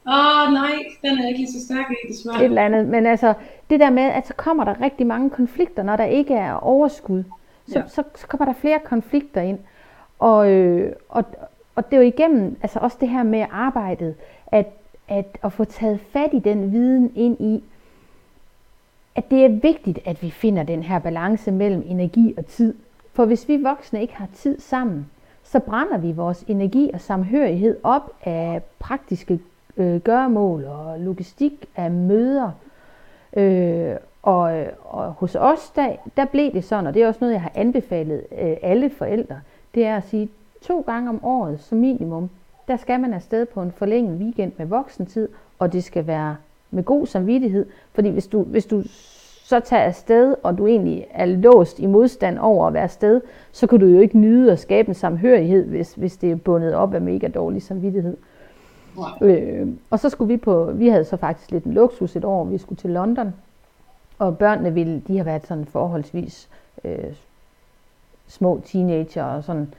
Åh 0.08 0.14
oh, 0.14 0.54
nej, 0.54 0.72
den 1.02 1.20
er 1.20 1.28
ikke 1.28 1.40
lige 1.40 1.52
så 1.52 1.66
stærk 1.66 1.86
i, 1.92 2.12
desværre. 2.12 2.40
Et 2.40 2.46
eller 2.46 2.62
andet, 2.62 2.88
men 2.88 3.06
altså, 3.06 3.34
det 3.70 3.80
der 3.80 3.90
med, 3.90 4.04
at 4.04 4.28
så 4.28 4.34
kommer 4.34 4.64
der 4.64 4.82
rigtig 4.82 5.08
mange 5.08 5.30
konflikter, 5.30 5.84
når 5.84 5.96
der 5.96 6.04
ikke 6.04 6.34
er 6.34 6.54
overskud. 6.54 7.24
Så, 7.68 7.80
ja. 7.80 7.88
så, 7.88 8.04
så 8.16 8.28
kommer 8.28 8.46
der 8.46 8.54
flere 8.54 8.80
konflikter 8.80 9.42
ind. 9.42 9.60
Og, 10.22 10.52
øh, 10.52 10.94
og, 11.10 11.24
og 11.76 11.86
det 11.86 11.98
er 11.98 12.02
jo 12.02 12.08
igennem, 12.08 12.58
altså 12.62 12.80
også 12.80 12.98
det 13.00 13.10
her 13.10 13.24
med 13.24 13.46
arbejdet, 13.52 14.16
at, 14.48 14.68
at, 15.08 15.26
at 15.44 15.54
få 15.54 15.64
taget 15.64 16.00
fat 16.00 16.30
i 16.34 16.40
den 16.40 16.72
viden 16.72 17.12
ind 17.16 17.42
i, 17.42 17.64
at 19.16 19.32
det 19.32 19.46
er 19.46 19.50
vigtigt, 19.50 20.00
at 20.06 20.24
vi 20.24 20.30
finder 20.30 20.64
den 20.64 20.84
her 20.84 21.00
balance 21.00 21.52
mellem 21.52 21.84
energi 21.86 22.34
og 22.38 22.46
tid. 22.46 22.76
For 23.14 23.26
hvis 23.26 23.48
vi 23.48 23.58
voksne 23.58 24.02
ikke 24.02 24.16
har 24.16 24.28
tid 24.34 24.60
sammen, 24.60 25.10
så 25.44 25.60
brænder 25.60 25.98
vi 25.98 26.12
vores 26.12 26.44
energi 26.48 26.92
og 26.94 27.02
samhørighed 27.02 27.78
op 27.84 28.12
af 28.24 28.62
praktiske 28.80 29.40
øh, 29.78 30.02
gøremål 30.02 30.64
og 30.64 31.00
logistik 31.00 31.66
af 31.76 31.92
møder. 31.92 32.52
Øh, 33.34 33.96
og, 34.22 34.66
og 34.84 35.12
hos 35.12 35.36
os, 35.36 35.70
der, 35.76 35.96
der 36.18 36.26
blev 36.26 36.54
det 36.54 36.64
sådan, 36.64 36.88
og 36.88 36.94
det 36.94 37.04
er 37.04 37.08
også 37.08 37.20
noget, 37.22 37.34
jeg 37.34 37.42
har 37.42 37.52
anbefalet 37.56 38.24
øh, 38.42 38.58
alle 38.62 38.90
forældre, 38.90 39.42
det 39.76 39.86
er 39.86 39.98
at 39.98 40.08
sige, 40.08 40.30
to 40.62 40.82
gange 40.82 41.10
om 41.10 41.26
året 41.26 41.60
som 41.60 41.78
minimum, 41.78 42.30
der 42.68 42.78
skal 42.78 43.00
man 43.00 43.14
afsted 43.14 43.46
på 43.46 43.62
en 43.62 43.72
forlænget 43.72 44.18
weekend 44.18 44.52
med 44.58 44.66
voksentid, 44.66 45.30
og 45.60 45.74
det 45.74 45.84
skal 45.84 46.08
være 46.08 46.36
med 46.72 46.84
god 46.84 47.08
samvittighed. 47.08 47.66
Fordi 47.94 48.10
hvis 48.10 48.28
du, 48.28 48.44
hvis 48.44 48.66
du 48.66 48.84
så 49.44 49.60
tager 49.60 49.84
afsted, 49.84 50.36
og 50.44 50.58
du 50.58 50.68
egentlig 50.68 51.08
er 51.12 51.26
låst 51.26 51.80
i 51.80 51.86
modstand 51.86 52.40
over 52.40 52.68
at 52.68 52.74
være 52.74 52.84
afsted, 52.84 53.22
så 53.52 53.68
kan 53.68 53.80
du 53.80 53.86
jo 53.86 54.00
ikke 54.00 54.18
nyde 54.18 54.52
at 54.52 54.60
skabe 54.60 54.90
en 54.90 54.96
samhørighed, 54.96 55.66
hvis, 55.66 55.94
hvis 55.94 56.18
det 56.18 56.32
er 56.32 56.36
bundet 56.36 56.74
op 56.74 56.94
af 56.94 57.02
mega 57.02 57.28
dårlig 57.28 57.62
samvittighed. 57.62 58.18
Wow. 58.98 59.30
Øh, 59.30 59.68
og 59.90 60.00
så 60.00 60.10
skulle 60.10 60.28
vi 60.28 60.38
på, 60.38 60.72
vi 60.74 60.88
havde 60.88 61.06
så 61.06 61.18
faktisk 61.18 61.52
lidt 61.52 61.64
en 61.64 61.74
luksus 61.74 62.16
et 62.16 62.26
år, 62.26 62.44
vi 62.44 62.58
skulle 62.58 62.78
til 62.78 62.90
London, 62.90 63.34
og 64.20 64.38
børnene 64.38 64.74
ville, 64.74 65.02
de 65.08 65.18
har 65.18 65.24
været 65.24 65.48
sådan 65.48 65.66
forholdsvis 65.66 66.50
øh, 66.84 67.14
små 68.32 68.62
teenager 68.66 69.24
og 69.24 69.44
sådan, 69.44 69.74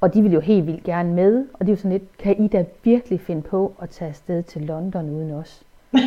og 0.00 0.14
de 0.14 0.22
ville 0.22 0.34
jo 0.34 0.40
helt 0.40 0.66
vildt 0.66 0.84
gerne 0.84 1.12
med, 1.12 1.46
og 1.52 1.66
er 1.66 1.70
jo 1.70 1.76
sådan 1.76 1.92
lidt, 1.92 2.18
kan 2.18 2.44
I 2.44 2.48
da 2.48 2.64
virkelig 2.82 3.20
finde 3.20 3.42
på 3.42 3.72
at 3.80 3.90
tage 3.90 4.08
afsted 4.08 4.42
til 4.42 4.62
London 4.62 5.10
uden 5.10 5.30
os? 5.30 5.62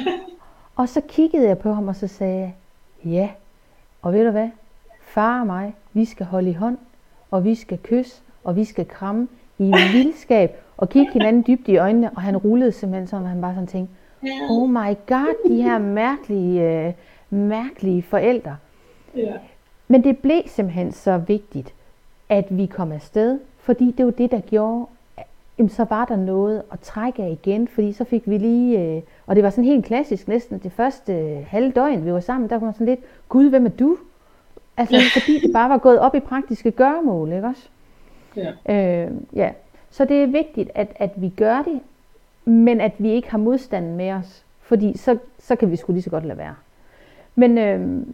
og 0.75 0.89
så 0.89 1.01
kiggede 1.07 1.47
jeg 1.47 1.57
på 1.57 1.73
ham, 1.73 1.87
og 1.87 1.95
så 1.95 2.07
sagde 2.07 2.39
jeg, 2.39 2.53
ja, 3.05 3.29
og 4.01 4.13
ved 4.13 4.25
du 4.25 4.31
hvad? 4.31 4.49
Far 5.01 5.39
og 5.39 5.47
mig, 5.47 5.75
vi 5.93 6.05
skal 6.05 6.25
holde 6.25 6.49
i 6.49 6.53
hånd, 6.53 6.77
og 7.31 7.43
vi 7.43 7.55
skal 7.55 7.77
kysse, 7.83 8.21
og 8.43 8.55
vi 8.55 8.63
skal 8.63 8.87
kramme 8.87 9.27
i 9.57 9.73
vildskab, 9.93 10.55
og 10.77 10.89
kigge 10.89 11.13
hinanden 11.13 11.43
dybt 11.47 11.67
i 11.67 11.77
øjnene, 11.77 12.09
og 12.09 12.21
han 12.21 12.37
rullede 12.37 12.71
simpelthen 12.71 13.07
sådan, 13.07 13.25
at 13.25 13.29
han 13.29 13.41
bare 13.41 13.53
sådan 13.53 13.67
tænkte, 13.67 13.93
oh 14.49 14.69
my 14.69 14.95
god, 15.07 15.49
de 15.49 15.61
her 15.61 15.77
mærkelige, 15.77 16.61
øh, 16.61 16.93
mærkelige 17.29 18.03
forældre. 18.03 18.57
Ja. 19.15 19.33
Men 19.87 20.03
det 20.03 20.17
blev 20.17 20.41
simpelthen 20.45 20.91
så 20.91 21.17
vigtigt, 21.17 21.73
at 22.29 22.45
vi 22.49 22.65
kom 22.65 22.91
afsted, 22.91 23.39
fordi 23.57 23.91
det 23.97 24.05
var 24.05 24.11
det, 24.11 24.31
der 24.31 24.39
gjorde, 24.39 24.85
jamen, 25.57 25.69
så 25.69 25.83
var 25.89 26.05
der 26.05 26.15
noget 26.15 26.63
at 26.71 26.79
trække 26.79 27.23
af 27.23 27.37
igen, 27.43 27.67
fordi 27.67 27.93
så 27.93 28.03
fik 28.03 28.29
vi 28.29 28.37
lige, 28.37 28.79
øh, 28.79 29.01
og 29.25 29.35
det 29.35 29.43
var 29.43 29.49
sådan 29.49 29.63
helt 29.63 29.85
klassisk, 29.85 30.27
næsten 30.27 30.59
det 30.59 30.71
første 30.71 31.13
øh, 31.13 31.45
halve 31.47 31.71
døgn, 31.71 32.05
vi 32.05 32.13
var 32.13 32.19
sammen, 32.19 32.49
der 32.49 32.57
var 32.57 32.71
sådan 32.71 32.87
lidt, 32.87 32.99
Gud, 33.29 33.49
hvem 33.49 33.65
er 33.65 33.69
du? 33.69 33.97
Altså 34.77 34.95
fordi 35.13 35.39
det 35.39 35.53
bare 35.53 35.69
var 35.69 35.77
gået 35.77 35.99
op 35.99 36.15
i 36.15 36.19
praktiske 36.19 36.71
gøremål, 36.71 37.31
ikke 37.31 37.47
også? 37.47 37.69
Ja. 38.35 39.05
Øh, 39.05 39.11
ja. 39.35 39.51
Så 39.89 40.05
det 40.05 40.23
er 40.23 40.27
vigtigt, 40.27 40.69
at, 40.75 40.87
at 40.95 41.11
vi 41.15 41.29
gør 41.29 41.61
det, 41.61 41.79
men 42.45 42.81
at 42.81 42.91
vi 42.97 43.09
ikke 43.11 43.31
har 43.31 43.37
modstanden 43.37 43.97
med 43.97 44.11
os. 44.11 44.43
Fordi 44.61 44.97
så, 44.97 45.17
så 45.39 45.55
kan 45.55 45.71
vi 45.71 45.75
sgu 45.75 45.91
lige 45.91 46.01
så 46.01 46.09
godt 46.09 46.25
lade 46.25 46.37
være. 46.37 46.55
Men 47.35 47.57
øh, 47.57 48.05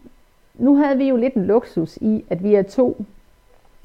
nu 0.55 0.75
havde 0.75 0.97
vi 0.97 1.09
jo 1.09 1.15
lidt 1.15 1.33
en 1.33 1.45
luksus 1.45 1.97
i, 1.97 2.23
at 2.29 2.43
vi 2.43 2.55
er 2.55 2.63
to. 2.63 3.05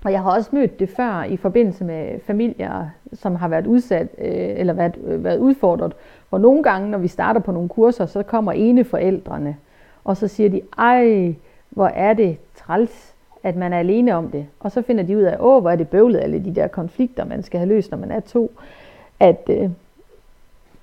Og 0.04 0.12
jeg 0.12 0.22
har 0.22 0.30
også 0.36 0.50
mødt 0.52 0.80
det 0.80 0.88
før 0.88 1.22
i 1.22 1.36
forbindelse 1.36 1.84
med 1.84 2.20
familier, 2.26 2.88
som 3.12 3.36
har 3.36 3.48
været 3.48 3.66
udsat 3.66 4.08
øh, 4.18 4.26
eller 4.30 4.72
været, 4.72 4.98
øh, 5.04 5.24
været 5.24 5.38
udfordret. 5.38 5.92
Hvor 6.28 6.38
nogle 6.38 6.62
gange, 6.62 6.90
når 6.90 6.98
vi 6.98 7.08
starter 7.08 7.40
på 7.40 7.52
nogle 7.52 7.68
kurser, 7.68 8.06
så 8.06 8.22
kommer 8.22 8.52
ene 8.52 8.84
forældrene, 8.84 9.56
og 10.04 10.16
så 10.16 10.28
siger 10.28 10.48
de, 10.48 10.60
ej, 10.78 11.34
hvor 11.70 11.86
er 11.86 12.14
det 12.14 12.36
træls, 12.56 13.14
at 13.42 13.56
man 13.56 13.72
er 13.72 13.78
alene 13.78 14.14
om 14.14 14.30
det. 14.30 14.46
Og 14.60 14.72
så 14.72 14.82
finder 14.82 15.04
de 15.04 15.16
ud 15.16 15.22
af, 15.22 15.36
åh, 15.40 15.60
hvor 15.60 15.70
er 15.70 15.76
det 15.76 15.88
bøvlet, 15.88 16.20
alle 16.20 16.44
de 16.44 16.54
der 16.54 16.68
konflikter, 16.68 17.24
man 17.24 17.42
skal 17.42 17.58
have 17.58 17.68
løst, 17.68 17.90
når 17.90 17.98
man 17.98 18.10
er 18.10 18.20
to. 18.20 18.52
At, 19.20 19.40
øh, 19.50 19.70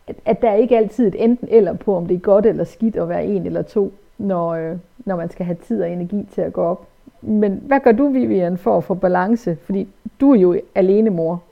at, 0.08 0.15
at 0.25 0.41
der 0.41 0.49
er 0.49 0.56
ikke 0.56 0.78
altid 0.78 1.08
et 1.08 1.23
enten 1.23 1.47
eller 1.51 1.73
på, 1.73 1.95
om 1.95 2.08
det 2.08 2.15
er 2.15 2.19
godt 2.19 2.45
eller 2.45 2.63
skidt 2.63 2.95
at 2.95 3.10
være 3.10 3.25
en 3.25 3.45
eller 3.45 3.62
to, 3.62 3.93
når, 4.17 4.49
øh, 4.49 4.78
når 5.06 5.15
man 5.15 5.30
skal 5.30 5.45
have 5.45 5.58
tid 5.67 5.82
og 5.82 5.89
energi 5.89 6.28
til 6.32 6.41
at 6.41 6.54
gå 6.54 6.62
op. 6.62 6.88
Men 7.27 7.61
hvad 7.65 7.79
gør 7.83 7.91
du, 7.91 8.07
Vivian, 8.07 8.57
for 8.57 8.77
at 8.77 8.83
få 8.83 8.93
balance? 8.93 9.57
Fordi 9.65 9.88
du 10.19 10.31
er 10.31 10.39
jo 10.39 10.61
alene 10.75 11.09
mor. 11.09 11.43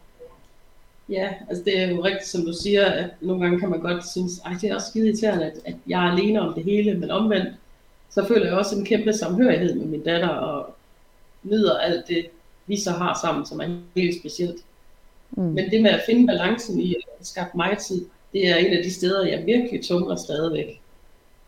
Ja, 1.09 1.29
altså 1.49 1.63
det 1.63 1.79
er 1.79 1.89
jo 1.89 2.03
rigtigt, 2.03 2.27
som 2.27 2.45
du 2.45 2.53
siger, 2.53 2.85
at 2.85 3.09
nogle 3.21 3.41
gange 3.41 3.59
kan 3.59 3.69
man 3.69 3.79
godt 3.79 4.07
synes, 4.07 4.41
at 4.45 4.51
det 4.61 4.69
er 4.69 4.75
også 4.75 4.87
skide 4.87 5.07
irriterende, 5.07 5.45
at, 5.45 5.53
at 5.65 5.75
jeg 5.87 6.07
er 6.07 6.11
alene 6.11 6.41
om 6.41 6.53
det 6.53 6.63
hele, 6.63 6.99
men 6.99 7.11
omvendt, 7.11 7.49
så 8.09 8.25
føler 8.25 8.45
jeg 8.45 8.57
også 8.57 8.75
en 8.75 8.85
kæmpe 8.85 9.13
samhørighed 9.13 9.75
med 9.75 9.85
min 9.85 10.03
datter, 10.03 10.27
og 10.27 10.75
nyder 11.43 11.77
alt 11.77 12.07
det, 12.07 12.25
vi 12.67 12.79
så 12.79 12.91
har 12.91 13.19
sammen, 13.21 13.45
som 13.45 13.59
er 13.59 13.77
helt 13.95 14.19
specielt. 14.19 14.61
Mm. 15.31 15.43
Men 15.43 15.69
det 15.71 15.81
med 15.81 15.91
at 15.91 16.03
finde 16.05 16.27
balancen 16.27 16.79
i 16.79 16.95
at 17.19 17.27
skaffe 17.27 17.57
mig 17.57 17.77
tid, 17.77 18.05
det 18.33 18.49
er 18.49 18.55
en 18.55 18.77
af 18.77 18.83
de 18.83 18.93
steder, 18.93 19.27
jeg 19.27 19.45
virkelig 19.45 19.83
tumler 19.83 20.15
stadigvæk. 20.15 20.81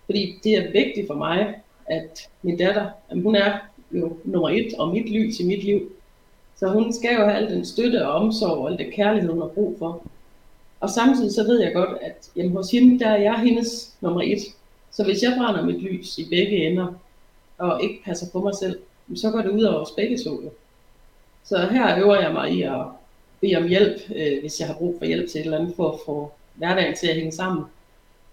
Fordi 0.05 0.39
det 0.43 0.53
er 0.53 0.71
vigtigt 0.71 1.07
for 1.07 1.13
mig, 1.13 1.55
at 1.85 2.29
min 2.41 2.57
datter, 2.57 2.89
hun 3.23 3.35
er 3.35 3.57
jo 3.99 4.17
nummer 4.23 4.49
et 4.49 4.73
og 4.77 4.93
mit 4.93 5.09
lys 5.09 5.39
i 5.39 5.45
mit 5.45 5.63
liv. 5.63 5.91
Så 6.55 6.67
hun 6.67 6.93
skal 6.93 7.13
jo 7.13 7.25
have 7.25 7.33
al 7.33 7.49
den 7.49 7.65
støtte 7.65 8.07
og 8.07 8.13
omsorg 8.13 8.57
og 8.57 8.71
al 8.71 8.77
den 8.77 8.91
kærlighed, 8.91 9.29
hun 9.29 9.41
har 9.41 9.47
brug 9.47 9.75
for. 9.79 10.03
Og 10.79 10.89
samtidig 10.89 11.33
så 11.33 11.43
ved 11.43 11.61
jeg 11.61 11.73
godt, 11.73 11.97
at 12.01 12.29
jamen, 12.35 12.51
hos 12.51 12.71
hende, 12.71 12.99
der 12.99 13.07
er 13.07 13.17
jeg 13.17 13.39
hendes 13.39 13.95
nummer 14.01 14.21
et. 14.21 14.39
Så 14.91 15.03
hvis 15.03 15.23
jeg 15.23 15.33
brænder 15.37 15.65
mit 15.65 15.81
lys 15.81 16.17
i 16.17 16.29
begge 16.29 16.67
ender, 16.67 16.93
og 17.57 17.83
ikke 17.83 18.03
passer 18.05 18.25
på 18.31 18.39
mig 18.41 18.55
selv, 18.55 18.79
så 19.15 19.31
går 19.31 19.41
det 19.41 19.49
ud 19.49 19.63
over 19.63 19.81
os 19.81 19.91
begge 19.91 20.17
to. 20.17 20.53
Så 21.43 21.67
her 21.71 21.99
øver 21.99 22.21
jeg 22.21 22.33
mig 22.33 22.51
i 22.51 22.61
at 22.61 22.81
bede 23.41 23.55
om 23.55 23.67
hjælp, 23.67 24.01
øh, 24.15 24.39
hvis 24.41 24.59
jeg 24.59 24.67
har 24.67 24.75
brug 24.75 24.95
for 24.97 25.05
hjælp 25.05 25.29
til 25.29 25.39
et 25.39 25.45
eller 25.45 25.57
andet, 25.57 25.75
for 25.75 25.91
at 25.91 25.99
få 26.05 26.31
hverdagen 26.53 26.95
til 26.95 27.07
at 27.07 27.15
hænge 27.15 27.31
sammen. 27.31 27.63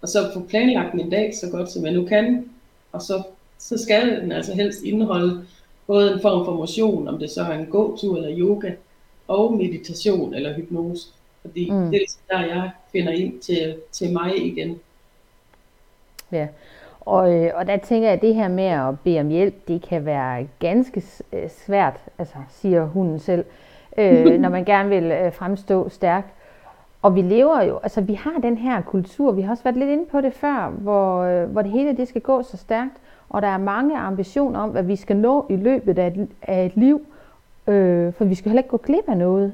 Og 0.02 0.08
så 0.08 0.30
få 0.34 0.40
planlagt 0.40 0.94
min 0.94 1.10
dag 1.10 1.34
så 1.34 1.50
godt, 1.50 1.70
som 1.70 1.84
jeg 1.84 1.92
nu 1.92 2.04
kan. 2.04 2.50
Og 2.92 3.02
så, 3.02 3.22
så 3.62 3.78
skal 3.78 4.20
den 4.20 4.32
altså 4.32 4.54
helst 4.54 4.82
indeholde 4.82 5.46
både 5.86 6.12
en 6.12 6.20
form 6.20 6.44
for 6.44 6.52
motion, 6.52 7.08
om 7.08 7.18
det 7.18 7.30
så 7.30 7.42
er 7.42 7.52
en 7.52 7.66
gåtur 7.66 8.16
eller 8.16 8.38
yoga, 8.38 8.72
og 9.28 9.56
meditation 9.56 10.34
eller 10.34 10.54
hypnose. 10.54 11.08
Fordi 11.42 11.70
mm. 11.70 11.76
det 11.76 11.94
er 11.94 11.98
ligesom 11.98 12.22
der, 12.30 12.40
jeg 12.40 12.70
finder 12.92 13.12
ind 13.12 13.40
til, 13.40 13.76
til 13.92 14.12
mig 14.12 14.46
igen. 14.46 14.80
Ja, 16.32 16.48
og, 17.00 17.34
øh, 17.34 17.50
og 17.54 17.66
der 17.66 17.76
tænker 17.76 18.08
jeg, 18.08 18.16
at 18.16 18.22
det 18.22 18.34
her 18.34 18.48
med 18.48 18.64
at 18.64 19.00
bede 19.00 19.20
om 19.20 19.28
hjælp, 19.28 19.68
det 19.68 19.82
kan 19.82 20.04
være 20.04 20.48
ganske 20.58 21.02
øh, 21.32 21.50
svært, 21.50 22.00
altså 22.18 22.34
siger 22.48 22.84
hunden 22.84 23.18
selv, 23.18 23.44
øh, 23.98 24.24
når 24.42 24.48
man 24.48 24.64
gerne 24.64 24.88
vil 24.88 25.04
øh, 25.04 25.32
fremstå 25.32 25.88
stærk. 25.88 26.24
Og 27.02 27.14
vi 27.14 27.22
lever 27.22 27.62
jo, 27.62 27.78
altså 27.82 28.00
vi 28.00 28.14
har 28.14 28.40
den 28.42 28.58
her 28.58 28.82
kultur, 28.82 29.32
vi 29.32 29.42
har 29.42 29.50
også 29.50 29.64
været 29.64 29.76
lidt 29.76 29.90
inde 29.90 30.06
på 30.06 30.20
det 30.20 30.32
før, 30.32 30.70
hvor, 30.70 31.20
øh, 31.22 31.50
hvor 31.50 31.62
det 31.62 31.70
hele 31.70 31.96
det 31.96 32.08
skal 32.08 32.20
gå 32.20 32.42
så 32.42 32.56
stærkt, 32.56 32.96
og 33.32 33.42
der 33.42 33.48
er 33.48 33.58
mange 33.58 33.98
ambitioner 33.98 34.60
om, 34.60 34.70
hvad 34.70 34.82
vi 34.82 34.96
skal 34.96 35.16
nå 35.16 35.46
i 35.50 35.56
løbet 35.56 35.98
af 35.98 36.06
et, 36.06 36.28
af 36.42 36.66
et 36.66 36.76
liv, 36.76 37.06
øh, 37.66 38.12
for 38.12 38.24
vi 38.24 38.34
skal 38.34 38.50
heller 38.50 38.62
ikke 38.62 38.70
gå 38.70 38.76
glip 38.76 39.08
af 39.08 39.16
noget. 39.16 39.52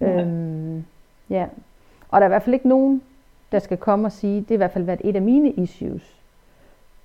Ja. 0.00 0.20
Øhm, 0.20 0.84
ja. 1.30 1.46
Og 2.08 2.20
der 2.20 2.26
er 2.26 2.28
i 2.28 2.32
hvert 2.32 2.42
fald 2.42 2.54
ikke 2.54 2.68
nogen, 2.68 3.02
der 3.52 3.58
skal 3.58 3.76
komme 3.76 4.06
og 4.06 4.12
sige, 4.12 4.40
det 4.40 4.50
er 4.50 4.54
i 4.54 4.56
hvert 4.56 4.70
fald 4.70 4.84
været 4.84 5.00
et 5.04 5.16
af 5.16 5.22
mine 5.22 5.50
issues. 5.50 6.20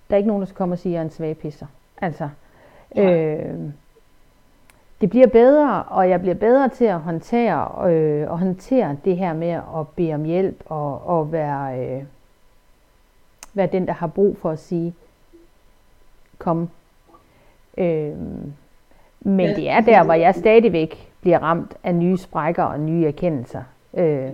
Der 0.09 0.15
er 0.15 0.17
ikke 0.17 0.27
nogen, 0.27 0.41
der 0.41 0.45
skal 0.45 0.57
komme 0.57 0.75
og 0.75 0.79
sige, 0.79 0.91
at 0.91 0.93
jeg 0.93 0.99
er 0.99 1.05
en 1.05 1.11
svag 1.11 1.37
pisser. 1.37 1.65
Altså, 2.01 2.29
ja. 2.95 3.35
øh, 3.35 3.59
det 5.01 5.09
bliver 5.09 5.27
bedre, 5.27 5.83
og 5.83 6.09
jeg 6.09 6.21
bliver 6.21 6.35
bedre 6.35 6.69
til 6.69 6.85
at 6.85 6.99
håndtere, 6.99 7.91
øh, 7.91 8.21
at 8.21 8.37
håndtere 8.37 8.97
det 9.05 9.17
her 9.17 9.33
med 9.33 9.49
at 9.49 9.87
bede 9.95 10.13
om 10.13 10.23
hjælp, 10.23 10.63
og, 10.65 11.07
og 11.07 11.31
være, 11.31 11.79
øh, 11.79 12.03
være 13.53 13.67
den, 13.67 13.87
der 13.87 13.93
har 13.93 14.07
brug 14.07 14.37
for 14.37 14.49
at 14.51 14.59
sige, 14.59 14.93
kom. 16.37 16.69
Øh, 17.77 18.17
men 19.19 19.45
ja. 19.45 19.55
det 19.55 19.69
er 19.69 19.81
der, 19.81 20.03
hvor 20.03 20.13
jeg 20.13 20.35
stadigvæk 20.35 21.11
bliver 21.21 21.39
ramt 21.39 21.73
af 21.83 21.95
nye 21.95 22.17
sprækker 22.17 22.63
og 22.63 22.79
nye 22.79 23.05
erkendelser. 23.05 23.63
Øh, 23.93 24.29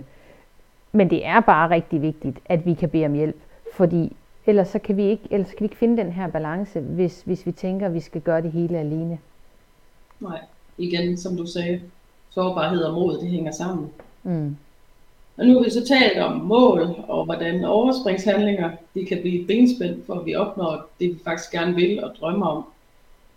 men 0.92 1.10
det 1.10 1.26
er 1.26 1.40
bare 1.40 1.70
rigtig 1.70 2.02
vigtigt, 2.02 2.38
at 2.44 2.66
vi 2.66 2.74
kan 2.74 2.90
bede 2.90 3.06
om 3.06 3.14
hjælp, 3.14 3.36
fordi 3.74 4.16
ellers 4.46 4.68
så 4.68 4.78
kan 4.78 4.96
vi 4.96 5.02
ikke, 5.02 5.22
ellers 5.30 5.50
kan 5.50 5.60
vi 5.60 5.64
ikke 5.64 5.76
finde 5.76 5.96
den 5.96 6.12
her 6.12 6.28
balance, 6.28 6.80
hvis, 6.80 7.22
hvis 7.22 7.46
vi 7.46 7.52
tænker, 7.52 7.86
at 7.86 7.94
vi 7.94 8.00
skal 8.00 8.20
gøre 8.20 8.42
det 8.42 8.52
hele 8.52 8.78
alene. 8.78 9.18
Nej, 10.20 10.40
igen, 10.78 11.16
som 11.16 11.36
du 11.36 11.46
sagde, 11.46 11.80
sårbarhed 12.30 12.82
og 12.82 12.94
mod, 12.94 13.18
det 13.20 13.28
hænger 13.28 13.52
sammen. 13.52 13.90
Mm. 14.22 14.56
Og 15.40 15.46
nu 15.46 15.54
har 15.54 15.64
vi 15.64 15.70
så 15.70 15.86
talt 15.86 16.18
om 16.18 16.36
mål, 16.36 16.80
og 17.08 17.24
hvordan 17.24 17.64
overspringshandlinger 17.64 18.70
de 18.94 19.06
kan 19.06 19.20
blive 19.20 19.46
benspænd 19.46 20.02
for, 20.06 20.14
at 20.14 20.26
vi 20.26 20.34
opnår 20.34 20.90
det, 21.00 21.08
vi 21.08 21.18
faktisk 21.24 21.50
gerne 21.50 21.74
vil 21.74 22.04
og 22.04 22.12
drømmer 22.20 22.46
om. 22.46 22.64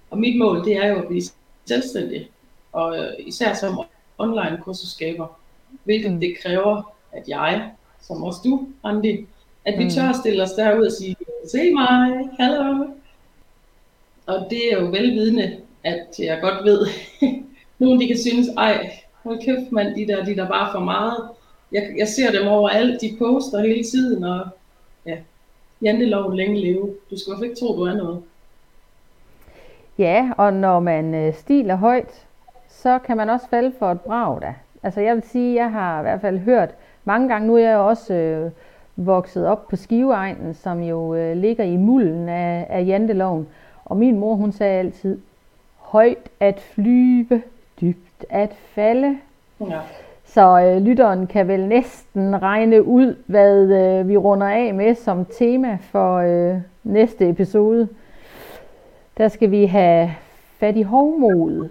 Og 0.10 0.18
mit 0.18 0.40
mål, 0.40 0.66
det 0.66 0.76
er 0.78 0.88
jo 0.88 1.00
at 1.00 1.08
blive 1.08 1.24
selvstændig, 1.66 2.30
og 2.72 2.98
øh, 2.98 3.14
især 3.20 3.54
som 3.54 3.82
online 4.18 4.58
kursusskaber, 4.64 5.40
hvilket 5.84 6.12
mm. 6.12 6.20
det 6.20 6.38
kræver, 6.44 6.94
at 7.12 7.28
jeg, 7.28 7.72
som 8.02 8.24
også 8.24 8.40
du, 8.44 8.68
Andi, 8.84 9.26
at 9.66 9.80
vi 9.80 9.84
mm. 9.84 9.90
tør 9.90 10.12
stille 10.12 10.44
os 10.44 10.52
derud 10.52 10.86
og 10.86 10.92
sige, 10.92 11.16
se 11.52 11.74
mig, 11.74 12.30
hallo. 12.40 12.86
Og 14.26 14.48
det 14.50 14.74
er 14.74 14.80
jo 14.80 14.86
velvidende, 14.86 15.58
at 15.84 16.08
jeg 16.20 16.40
godt 16.42 16.66
ved, 16.66 16.88
nogen 17.80 18.02
de 18.02 18.08
kan 18.08 18.18
synes, 18.18 18.48
ej, 18.48 18.92
hold 19.24 19.44
kæft 19.46 19.72
mand, 19.72 19.96
de 19.96 20.08
der, 20.08 20.26
de 20.26 20.36
der 20.36 20.48
bare 20.48 20.72
for 20.72 20.80
meget. 20.80 21.30
Jeg, 21.74 21.94
jeg 21.98 22.08
ser 22.08 22.32
dem 22.32 22.48
overalt, 22.48 23.02
de 23.02 23.16
poster 23.20 23.60
hele 23.60 23.84
tiden, 23.84 24.24
og 24.24 24.40
ja, 25.06 25.18
janteloven 25.82 26.38
længe 26.38 26.62
leve. 26.62 26.96
Du 27.12 27.18
skal 27.20 27.34
i 27.42 27.44
ikke 27.44 27.56
tro, 27.56 27.76
du 27.78 27.82
er 27.82 27.94
noget. 27.94 28.24
Ja, 29.98 30.32
og 30.38 30.54
når 30.54 30.80
man 30.80 31.16
øh, 31.16 31.34
stiler 31.34 31.76
højt, 31.76 32.26
så 32.70 33.00
kan 33.00 33.18
man 33.18 33.30
også 33.30 33.48
falde 33.50 33.74
for 33.80 33.92
et 33.92 34.02
brag 34.02 34.42
da. 34.42 34.56
Altså 34.84 35.02
jeg 35.02 35.16
vil 35.16 35.24
sige, 35.24 35.56
jeg 35.56 35.72
har 35.72 36.00
i 36.00 36.02
hvert 36.02 36.22
fald 36.22 36.40
hørt 36.40 36.70
mange 37.06 37.28
gange, 37.28 37.48
nu 37.48 37.56
er 37.56 37.70
jeg 37.70 37.78
også 37.78 38.14
øh, 38.14 38.52
vokset 38.96 39.48
op 39.48 39.68
på 39.68 39.76
Skiveegnen, 39.76 40.54
som 40.54 40.84
jo 40.84 41.16
øh, 41.16 41.38
ligger 41.38 41.64
i 41.64 41.78
mulden 41.78 42.30
af, 42.30 42.68
af 42.70 42.86
janteloven. 42.86 43.48
Og 43.86 43.98
min 43.98 44.20
mor, 44.20 44.36
hun 44.36 44.52
sagde 44.52 44.80
altid, 44.80 45.20
højt 45.78 46.30
at 46.40 46.60
flyve, 46.60 47.42
dybt 47.82 48.26
at 48.30 48.52
falde. 48.76 49.18
Ja. 49.60 49.80
Så 50.34 50.60
øh, 50.60 50.82
lytteren 50.82 51.28
kan 51.28 51.48
vel 51.48 51.68
næsten 51.68 52.42
regne 52.42 52.84
ud, 52.84 53.16
hvad 53.26 53.62
øh, 53.62 54.10
vi 54.10 54.18
runder 54.18 54.48
af 54.48 54.74
med 54.74 54.96
som 54.96 55.26
tema 55.26 55.78
for 55.82 56.18
øh, 56.18 56.62
næste 56.84 57.30
episode. 57.30 57.88
Der 59.18 59.28
skal 59.28 59.52
vi 59.52 59.66
have 59.66 60.12
fat 60.60 60.78
i 60.78 60.82
hovmod. 60.82 61.70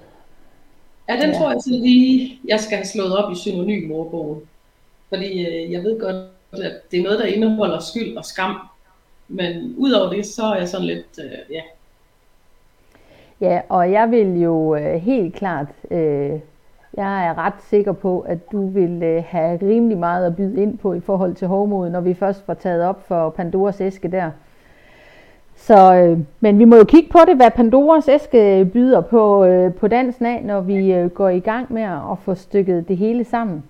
Ja, 1.08 1.16
den 1.16 1.30
ja. 1.30 1.38
tror 1.38 1.50
jeg 1.50 1.60
så 1.60 1.70
lige, 1.70 2.38
jeg 2.48 2.60
skal 2.60 2.76
have 2.76 2.86
slået 2.86 3.16
op 3.16 3.32
i 3.32 3.36
synonymordbogen. 3.36 4.40
Fordi 5.08 5.46
øh, 5.46 5.72
jeg 5.72 5.82
ved 5.82 6.00
godt, 6.00 6.16
at 6.52 6.72
det 6.90 6.98
er 6.98 7.02
noget, 7.02 7.18
der 7.18 7.26
indeholder 7.26 7.78
skyld 7.78 8.16
og 8.16 8.24
skam. 8.24 8.56
Men 9.28 9.74
udover 9.76 10.12
det, 10.12 10.26
så 10.26 10.42
er 10.42 10.56
jeg 10.56 10.68
sådan 10.68 10.86
lidt, 10.86 11.18
øh, 11.18 11.54
ja. 11.54 11.62
Ja, 13.40 13.60
og 13.68 13.92
jeg 13.92 14.10
vil 14.10 14.40
jo 14.42 14.76
øh, 14.76 14.94
helt 14.94 15.34
klart, 15.34 15.66
øh, 15.90 16.40
jeg 16.96 17.26
er 17.26 17.38
ret 17.38 17.62
sikker 17.62 17.92
på, 17.92 18.20
at 18.20 18.52
du 18.52 18.68
vil 18.68 19.02
øh, 19.02 19.24
have 19.26 19.58
rimelig 19.62 19.98
meget 19.98 20.26
at 20.26 20.36
byde 20.36 20.62
ind 20.62 20.78
på 20.78 20.92
i 20.92 21.00
forhold 21.00 21.34
til 21.34 21.48
hovmod, 21.48 21.90
når 21.90 22.00
vi 22.00 22.14
først 22.14 22.46
får 22.46 22.54
taget 22.54 22.84
op 22.84 23.06
for 23.06 23.30
Pandoras 23.30 23.80
æske 23.80 24.08
der. 24.08 24.30
Så, 25.56 25.94
øh, 25.94 26.18
men 26.40 26.58
vi 26.58 26.64
må 26.64 26.76
jo 26.76 26.84
kigge 26.84 27.08
på 27.12 27.18
det, 27.26 27.36
hvad 27.36 27.50
Pandoras 27.50 28.08
æske 28.08 28.70
byder 28.72 29.00
på, 29.00 29.44
øh, 29.44 29.74
på 29.74 29.88
dansen 29.88 30.26
af, 30.26 30.42
når 30.44 30.60
vi 30.60 30.92
øh, 30.92 31.10
går 31.10 31.28
i 31.28 31.40
gang 31.40 31.72
med 31.72 31.82
at 31.82 32.18
få 32.18 32.34
stykket 32.34 32.88
det 32.88 32.96
hele 32.96 33.24
sammen. 33.24 33.64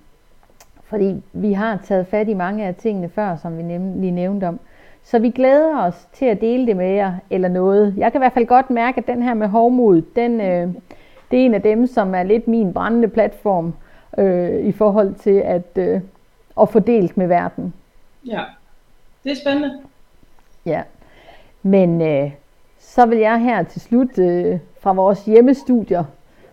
Fordi 0.85 1.23
vi 1.33 1.53
har 1.53 1.79
taget 1.85 2.07
fat 2.07 2.29
i 2.29 2.35
mange 2.35 2.65
af 2.65 2.75
tingene 2.75 3.09
før, 3.09 3.37
som 3.37 3.59
vi 3.59 3.63
nem, 3.63 4.01
lige 4.01 4.11
nævnte 4.11 4.49
om. 4.49 4.61
Så 5.03 5.19
vi 5.19 5.31
glæder 5.31 5.79
os 5.79 6.09
til 6.13 6.25
at 6.25 6.41
dele 6.41 6.67
det 6.67 6.77
med 6.77 6.91
jer, 6.91 7.13
eller 7.31 7.49
noget. 7.49 7.95
Jeg 7.97 8.13
kan 8.13 8.19
i 8.19 8.23
hvert 8.23 8.33
fald 8.33 8.47
godt 8.47 8.71
mærke, 8.71 8.99
at 8.99 9.07
den 9.07 9.23
her 9.23 9.35
med 9.35 9.49
hovmod, 9.49 10.03
den, 10.17 10.41
øh, 10.41 10.69
det 11.33 11.41
er 11.41 11.45
en 11.45 11.55
af 11.55 11.63
dem, 11.63 11.87
som 11.87 12.15
er 12.15 12.23
lidt 12.23 12.49
min 12.49 12.73
brændende 12.73 13.09
platform 13.09 13.75
øh, 14.19 14.67
i 14.67 14.73
forhold 14.73 15.15
til 15.15 15.43
at, 15.45 15.69
øh, 15.77 16.01
at 16.61 16.69
få 16.69 16.79
delt 16.79 17.17
med 17.17 17.27
verden. 17.27 17.75
Ja, 18.27 18.45
det 19.25 19.33
er 19.33 19.37
spændende. 19.37 19.81
Ja, 20.67 20.83
men 21.63 22.03
øh, 22.03 22.33
så 22.79 23.07
vil 23.07 23.19
jeg 23.19 23.41
her 23.41 23.63
til 23.63 23.81
slut 23.81 24.19
øh, 24.19 24.59
fra 24.81 24.93
vores 24.93 25.25
hjemmestudier, 25.25 26.05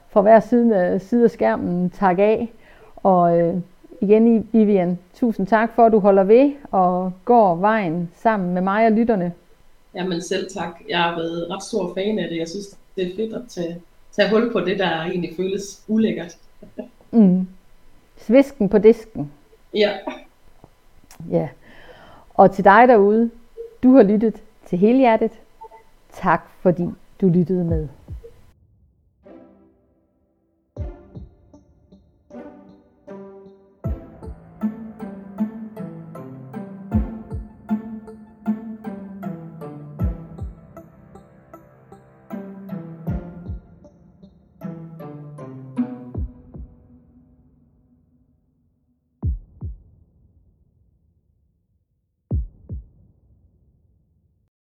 fra 0.10 0.22
hver 0.22 0.40
side 0.40 0.78
af, 0.78 1.02
side 1.02 1.24
af 1.24 1.32
skærmen, 1.32 1.90
takke 1.90 2.24
af. 2.24 2.50
Og 2.96 3.40
øh, 3.40 3.56
igen, 4.02 4.50
Vivian, 4.52 5.00
tusind 5.14 5.48
tak 5.48 5.76
for, 5.76 5.86
at 5.86 5.92
du 5.92 6.00
holder 6.00 6.24
ved 6.24 6.52
og 6.72 7.12
går 7.26 7.56
vejen 7.56 8.12
sammen 8.16 8.54
med 8.54 8.62
mig 8.62 8.86
og 8.86 8.92
lytterne. 8.92 9.34
Jamen 9.96 10.22
selv 10.22 10.50
tak. 10.50 10.82
Jeg 10.90 11.00
har 11.00 11.16
været 11.16 11.50
ret 11.50 11.64
stor 11.64 11.94
fan 11.94 12.20
af 12.20 12.30
det. 12.30 12.38
Jeg 12.38 12.48
synes, 12.48 12.78
det 12.96 13.12
er 13.12 13.16
fedt 13.16 13.34
at 13.34 13.42
tage, 13.50 13.82
tage 14.20 14.32
hul 14.32 14.52
på 14.52 14.60
det, 14.60 14.80
der 14.80 15.02
egentlig 15.02 15.34
føles 15.38 15.84
ulækkert. 15.88 16.38
mm. 17.12 17.48
Svisken 18.18 18.70
på 18.70 18.78
disken. 18.78 19.32
Ja. 19.74 19.92
Ja. 21.32 21.50
Og 22.34 22.52
til 22.52 22.64
dig 22.64 22.88
derude, 22.88 23.30
du 23.84 23.96
har 23.96 24.04
lyttet 24.04 24.44
til 24.66 24.78
hele 24.78 24.98
hjertet. 24.98 25.32
Tak 26.14 26.50
fordi 26.62 26.84
du 27.22 27.28
lyttede 27.28 27.64
med. 27.64 27.88